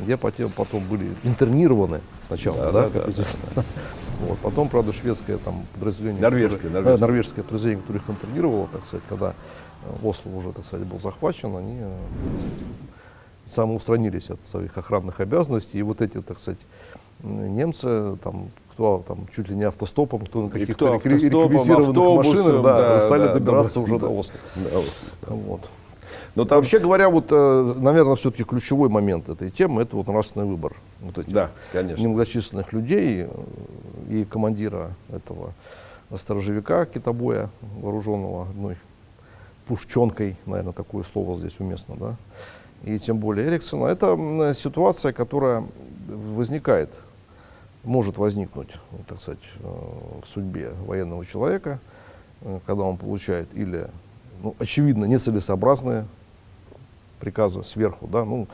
где 0.00 0.16
потом, 0.16 0.50
потом 0.50 0.82
были 0.84 1.14
интернированы 1.22 2.00
сначала, 2.26 2.56
Да, 2.56 2.72
да, 2.72 2.82
да, 2.84 2.90
как 2.90 3.04
да, 3.04 3.10
известно. 3.10 3.64
Вот. 4.20 4.38
Потом, 4.38 4.70
правда, 4.70 4.92
шведское 4.92 5.36
там 5.36 5.66
подразделение, 5.74 6.22
Норвежское, 6.22 6.58
которое- 6.70 6.72
норвежское. 6.82 6.96
э, 6.96 7.00
норвежское 7.10 7.44
подразделение, 7.44 7.82
которое 7.82 7.98
их 7.98 8.08
интернировало, 8.10 8.66
так 8.72 8.86
сказать, 8.86 9.04
когда 9.10 9.34
Осло 10.02 10.30
уже, 10.30 10.52
так 10.52 10.64
сказать, 10.66 10.86
был 10.86 10.98
захвачен, 10.98 11.56
они 11.56 11.76
э, 11.80 11.96
самоустранились 13.48 14.30
от 14.30 14.44
своих 14.46 14.76
охранных 14.76 15.20
обязанностей. 15.20 15.78
И 15.78 15.82
вот 15.82 16.00
эти, 16.00 16.20
так 16.20 16.38
сказать, 16.38 16.60
немцы, 17.22 18.16
там, 18.22 18.50
кто 18.72 19.04
там 19.06 19.26
чуть 19.34 19.48
ли 19.48 19.56
не 19.56 19.64
автостопом, 19.64 20.26
кто 20.26 20.42
на 20.42 20.50
каких-то 20.50 20.94
реквизированных 20.94 22.16
машинах, 22.26 22.62
да, 22.62 22.76
да, 22.76 23.00
стали 23.00 23.24
да, 23.24 23.34
добираться 23.34 23.74
да, 23.74 23.80
уже 23.80 23.98
да. 23.98 24.06
до 24.06 24.18
Осло. 24.18 24.34
Да, 24.56 24.78
вот. 24.78 24.92
Вот. 25.26 25.60
Но 26.34 26.44
там, 26.44 26.58
Вообще 26.58 26.78
говоря, 26.78 27.08
вот, 27.08 27.26
э, 27.30 27.74
наверное, 27.78 28.14
все-таки 28.14 28.44
ключевой 28.44 28.88
момент 28.88 29.28
этой 29.28 29.50
темы– 29.50 29.82
это 29.82 29.96
вот 29.96 30.06
нравственный 30.06 30.46
выбор 30.46 30.76
вот 31.00 31.18
этих 31.18 31.32
да, 31.32 31.50
конечно. 31.72 32.00
немногочисленных 32.00 32.72
людей 32.72 33.26
э, 33.26 33.28
и 34.08 34.24
командира 34.24 34.94
этого 35.10 35.52
сторожевика 36.16 36.86
китобоя, 36.86 37.50
вооруженного 37.60 38.44
одной 38.44 38.76
пушченкой, 39.66 40.36
наверное, 40.46 40.72
такое 40.72 41.02
слово 41.02 41.36
здесь 41.38 41.58
уместно, 41.58 41.96
да, 41.98 42.16
и 42.84 42.98
тем 42.98 43.18
более 43.18 43.48
Эриксона. 43.48 43.86
Это 43.86 44.52
ситуация, 44.54 45.12
которая 45.12 45.64
возникает, 46.08 46.90
может 47.84 48.18
возникнуть, 48.18 48.70
ну, 48.92 48.98
так 49.06 49.20
сказать, 49.20 49.40
э, 49.60 49.68
в 50.24 50.28
судьбе 50.28 50.72
военного 50.86 51.24
человека, 51.24 51.78
э, 52.42 52.60
когда 52.66 52.82
он 52.84 52.96
получает 52.96 53.48
или, 53.54 53.88
ну, 54.42 54.54
очевидно, 54.58 55.04
нецелесообразные 55.04 56.06
приказы 57.20 57.62
сверху, 57.62 58.06
да, 58.06 58.24
ну, 58.24 58.46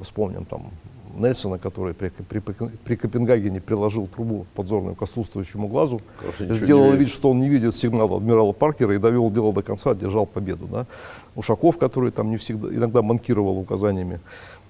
вспомним 0.00 0.44
там 0.44 0.70
Нельсона, 1.16 1.58
который 1.58 1.94
при, 1.94 2.08
при, 2.08 2.40
при 2.40 2.96
Копенгагене 2.96 3.60
приложил 3.60 4.06
трубу 4.06 4.46
подзорную 4.54 4.94
к 4.94 5.02
отсутствующему 5.02 5.68
глазу, 5.68 6.00
Короче, 6.18 6.54
сделал 6.54 6.92
вид, 6.92 7.08
что 7.10 7.30
он 7.30 7.40
не 7.40 7.48
видит 7.48 7.74
сигнала 7.74 8.16
адмирала 8.16 8.52
Паркера 8.52 8.94
и 8.94 8.98
довел 8.98 9.30
дело 9.30 9.52
до 9.52 9.62
конца, 9.62 9.90
одержал 9.90 10.26
победу. 10.26 10.66
Да. 10.66 10.86
Ушаков, 11.34 11.78
который 11.78 12.10
там 12.10 12.30
не 12.30 12.36
всегда, 12.36 12.68
иногда 12.68 13.02
манкировал 13.02 13.58
указаниями 13.58 14.20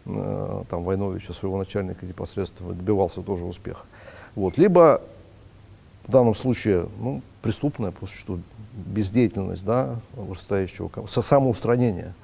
э, 0.07 0.63
там, 0.69 0.85
Войновича, 0.85 1.33
своего 1.33 1.59
начальника 1.59 2.07
непосредственно, 2.07 2.73
добивался 2.73 3.23
тоже 3.23 3.45
успеха. 3.45 3.87
Вот. 4.35 4.59
Либо 4.59 5.03
в 6.07 6.11
данном 6.11 6.35
случае 6.35 6.87
ну, 7.01 7.23
преступная 7.43 7.91
по 7.91 8.07
существу 8.07 8.41
бездеятельность 8.73 9.65
да, 9.65 9.97
со- 11.07 11.23
самоустранение 11.23 12.15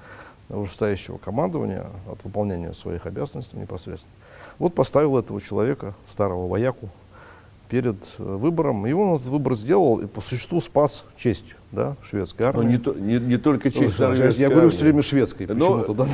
вышестоящего 0.49 1.19
командования 1.19 1.87
от 2.11 2.23
выполнения 2.25 2.73
своих 2.73 3.07
обязанностей 3.07 3.57
непосредственно. 3.57 4.13
Вот 4.59 4.75
поставил 4.75 5.19
этого 5.19 5.41
человека, 5.41 5.95
старого 6.09 6.49
вояку, 6.49 6.89
перед 7.69 7.97
э, 8.19 8.23
выбором, 8.23 8.87
и 8.87 8.93
он 8.93 9.17
этот 9.17 9.27
выбор 9.27 9.57
сделал, 9.57 9.99
и 9.99 10.07
по 10.07 10.21
существу 10.21 10.61
спас 10.61 11.05
честь 11.17 11.57
да, 11.73 11.97
шведской 12.09 12.45
Но 12.47 12.51
армии. 12.51 12.63
Ну, 12.63 12.71
не, 12.71 12.79
то- 12.79 12.95
не, 12.95 13.19
не 13.19 13.37
только 13.39 13.71
честь 13.71 13.99
я, 13.99 14.09
норвежской 14.09 14.43
я 14.43 14.49
говорю 14.49 14.67
армии. 14.69 14.71
все 14.77 14.85
время 14.85 15.03
шведской, 15.03 15.47
Но 15.49 15.55
почему-то, 15.55 15.95
да. 15.95 16.09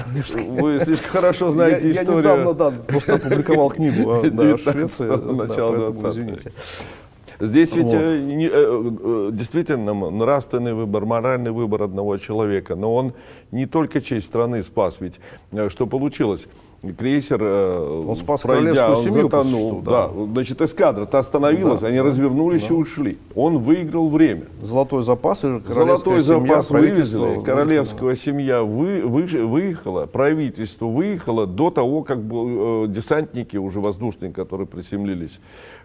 Вы 0.49 0.81
слишком 0.81 1.11
хорошо 1.11 1.51
знаете 1.51 1.91
я, 1.91 2.03
историю. 2.03 2.23
Я 2.25 2.37
недавно, 2.37 2.55
да, 2.55 2.71
просто 2.71 3.15
опубликовал 3.17 3.69
книгу 3.71 4.11
о 4.11 4.23
да, 4.31 4.45
19-го, 4.45 4.73
Швеции, 4.73 5.09
да, 5.09 5.19
поэтому 5.19 5.43
20-х. 5.43 6.09
извините. 6.11 6.53
Здесь 7.43 7.75
ведь 7.75 7.87
Вот. 7.87 7.95
э, 7.95 8.21
не- 8.21 8.47
э, 8.47 8.51
э, 8.53 9.31
действительно 9.33 9.95
нравственный 10.11 10.75
выбор, 10.75 11.07
моральный 11.07 11.51
выбор 11.51 11.83
одного 11.83 12.17
человека, 12.17 12.77
но 12.77 12.95
он 12.95 13.15
не 13.51 13.67
только 13.67 14.01
честь 14.01 14.27
страны 14.27 14.63
спас, 14.63 14.99
ведь 15.01 15.19
что 15.69 15.89
получилось? 15.89 16.47
Крейсер, 16.99 17.39
э, 17.41 18.05
Он 18.09 18.17
спас 18.17 18.43
пройдя, 18.43 18.91
он 18.91 18.97
семью, 18.97 19.23
затонул, 19.31 19.83
да. 19.83 20.09
да. 20.09 20.25
Значит, 20.33 20.61
эскадра-то 20.61 21.19
остановилась, 21.21 21.81
Да, 21.81 21.87
они 21.87 21.99
да, 21.99 22.03
развернулись 22.03 22.69
и 22.69 22.73
ушли. 22.73 23.19
Он 23.37 23.59
выиграл 23.59 24.09
время. 24.09 24.47
Золотой 24.61 25.05
запас 25.05 25.45
и 25.45 25.61
Золотой 25.69 26.21
семья, 26.21 26.63
запас 26.63 26.71
вывезли, 26.71 27.41
королевская 27.45 28.17
семья 28.17 28.63
вы, 28.63 29.03
вы- 29.05 29.47
выехала, 29.47 30.07
правительство 30.07 30.87
выехало 30.87 31.47
до 31.47 31.71
того, 31.71 32.03
как 32.03 32.19
э, 32.19 32.87
десантники 32.89 33.57
уже 33.57 33.81
воздушные, 33.81 34.33
которые 34.33 34.67
приземлились 34.67 35.39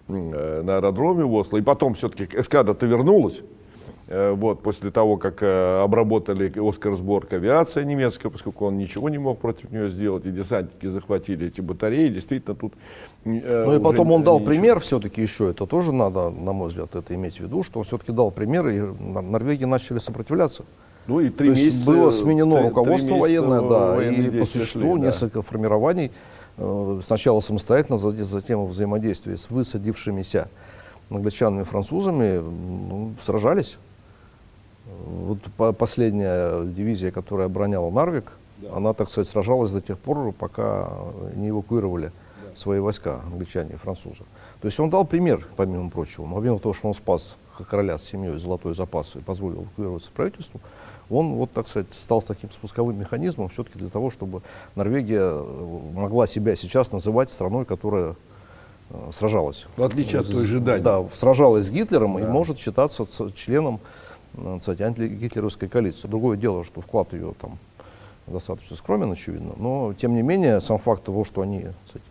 э, 0.07 0.61
на 0.63 0.77
аэродроме 0.77 1.25
в 1.25 1.33
Осло, 1.35 1.57
и 1.57 1.61
потом 1.61 1.93
все-таки 1.93 2.27
эскадра-то 2.35 2.87
вернулась, 2.87 3.43
вот, 4.09 4.61
после 4.61 4.89
того, 4.91 5.17
как 5.17 5.43
э, 5.43 5.81
обработали 5.83 6.51
Оскарсборг 6.57 7.33
авиация 7.33 7.83
немецкая, 7.83 8.29
поскольку 8.29 8.65
он 8.65 8.77
ничего 8.77 9.09
не 9.09 9.17
мог 9.17 9.39
против 9.39 9.69
нее 9.71 9.89
сделать, 9.89 10.25
и 10.25 10.31
десантники 10.31 10.87
захватили 10.87 11.47
эти 11.47 11.59
батареи, 11.61 12.07
действительно 12.07 12.55
тут... 12.55 12.73
э, 13.25 13.63
Ну 13.65 13.75
и 13.75 13.79
потом 13.81 14.11
он 14.11 14.23
дал 14.23 14.39
ничего. 14.39 14.51
пример 14.51 14.79
все-таки 14.79 15.21
еще, 15.21 15.49
это 15.49 15.65
тоже 15.65 15.91
надо, 15.91 16.29
на 16.29 16.53
мой 16.53 16.69
взгляд, 16.69 16.95
это 16.95 17.13
иметь 17.15 17.37
в 17.37 17.39
виду, 17.41 17.63
что 17.63 17.79
он 17.79 17.85
все-таки 17.85 18.11
дал 18.13 18.31
пример, 18.31 18.67
и 18.67 18.79
Нор- 18.79 19.21
Норвегии 19.23 19.65
начали 19.65 19.99
сопротивляться. 19.99 20.63
Ну 21.07 21.19
и 21.19 21.29
три 21.29 21.49
То 21.53 21.55
месяца, 21.59 21.85
было 21.91 22.09
сменено 22.09 22.55
три- 22.55 22.59
три 22.63 22.69
руководство 22.69 23.07
месяца 23.15 23.21
военное, 23.21 23.61
да, 23.61 23.95
военные 23.95 24.27
и 24.27 24.39
по 24.39 24.45
существу 24.45 24.81
шли, 24.93 25.01
да. 25.01 25.07
несколько 25.07 25.41
формирований, 25.41 26.11
э, 26.57 26.99
сначала 27.03 27.39
самостоятельно, 27.41 27.97
за- 27.97 28.23
затем 28.23 28.65
в 28.65 28.69
взаимодействии 28.69 29.35
с 29.35 29.49
высадившимися 29.49 30.47
англичанами 31.09 31.61
и 31.61 31.65
французами 31.65 32.39
ну, 32.41 33.13
сражались. 33.23 33.77
Вот 35.05 35.39
по- 35.57 35.73
последняя 35.73 36.63
дивизия, 36.65 37.11
которая 37.11 37.47
обороняла 37.47 37.89
Нарвик, 37.91 38.31
она, 38.73 38.93
так 38.93 39.09
сказать, 39.09 39.29
сражалась 39.29 39.71
до 39.71 39.81
тех 39.81 39.99
пор, 39.99 40.31
пока 40.31 40.89
не 41.35 41.49
эвакуировали 41.49 42.11
свои 42.55 42.79
войска, 42.79 43.21
англичане 43.25 43.73
и 43.73 43.77
французы. 43.77 44.23
То 44.61 44.65
есть 44.65 44.79
он 44.79 44.89
дал 44.89 45.05
пример, 45.05 45.47
помимо 45.55 45.89
прочего. 45.89 46.27
Помимо 46.33 46.59
того, 46.59 46.73
что 46.73 46.87
он 46.87 46.93
спас 46.93 47.35
короля 47.69 47.97
с 47.97 48.03
семьей 48.03 48.37
золотой 48.37 48.73
запас 48.73 49.15
и 49.15 49.19
позволил 49.19 49.63
эвакуироваться 49.63 50.11
правительству, 50.11 50.59
он, 51.09 51.35
вот, 51.35 51.51
так 51.51 51.67
сказать, 51.67 51.87
стал 51.93 52.21
таким 52.21 52.51
спусковым 52.51 52.99
механизмом 52.99 53.49
все-таки 53.49 53.79
для 53.79 53.89
того, 53.89 54.09
чтобы 54.09 54.41
Норвегия 54.75 55.21
э, 55.21 55.79
могла 55.93 56.27
себя 56.27 56.55
сейчас 56.55 56.91
называть 56.91 57.31
страной, 57.31 57.63
которая 57.63 58.15
э, 58.89 59.11
сражалась. 59.13 59.67
В 59.77 59.83
отличие 59.83 60.19
от 60.19 60.29
той 60.29 60.45
же 60.45 60.59
Дании. 60.59 60.83
Да, 60.83 61.07
сражалась 61.13 61.67
с 61.67 61.69
Гитлером 61.69 62.17
да. 62.17 62.25
и 62.25 62.27
может 62.27 62.59
считаться 62.59 63.05
членом 63.33 63.79
кстати, 64.59 64.81
антигитлеровской 64.81 65.67
коалиции. 65.67 66.07
Другое 66.07 66.37
дело, 66.37 66.63
что 66.63 66.81
вклад 66.81 67.13
ее 67.13 67.33
там 67.39 67.57
достаточно 68.27 68.75
скромен, 68.75 69.11
очевидно, 69.11 69.53
но 69.57 69.93
тем 69.93 70.13
не 70.13 70.21
менее 70.21 70.61
сам 70.61 70.77
факт 70.79 71.03
того, 71.03 71.23
что 71.23 71.41
они 71.41 71.67
кстати, 71.85 72.05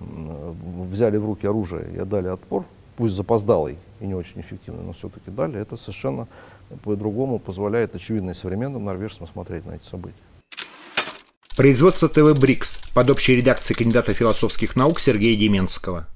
взяли 0.00 1.16
в 1.16 1.24
руки 1.24 1.46
оружие 1.46 1.88
и 1.94 1.98
отдали 1.98 2.28
отпор, 2.28 2.64
пусть 2.96 3.14
запоздалый 3.14 3.78
и 4.00 4.06
не 4.06 4.14
очень 4.14 4.40
эффективный, 4.40 4.84
но 4.84 4.92
все-таки 4.92 5.30
дали, 5.30 5.58
это 5.60 5.76
совершенно 5.76 6.26
по-другому 6.82 7.38
позволяет 7.38 7.94
очевидно 7.94 8.30
и 8.30 8.34
современным 8.34 8.84
норвежцам 8.84 9.26
смотреть 9.26 9.64
на 9.66 9.76
эти 9.76 9.84
события. 9.84 10.16
Производство 11.56 12.08
ТВ 12.08 12.38
«Брикс» 12.38 12.78
под 12.92 13.10
общей 13.10 13.36
редакцией 13.36 13.78
кандидата 13.78 14.12
философских 14.12 14.76
наук 14.76 15.00
Сергея 15.00 15.38
Деменского. 15.38 16.06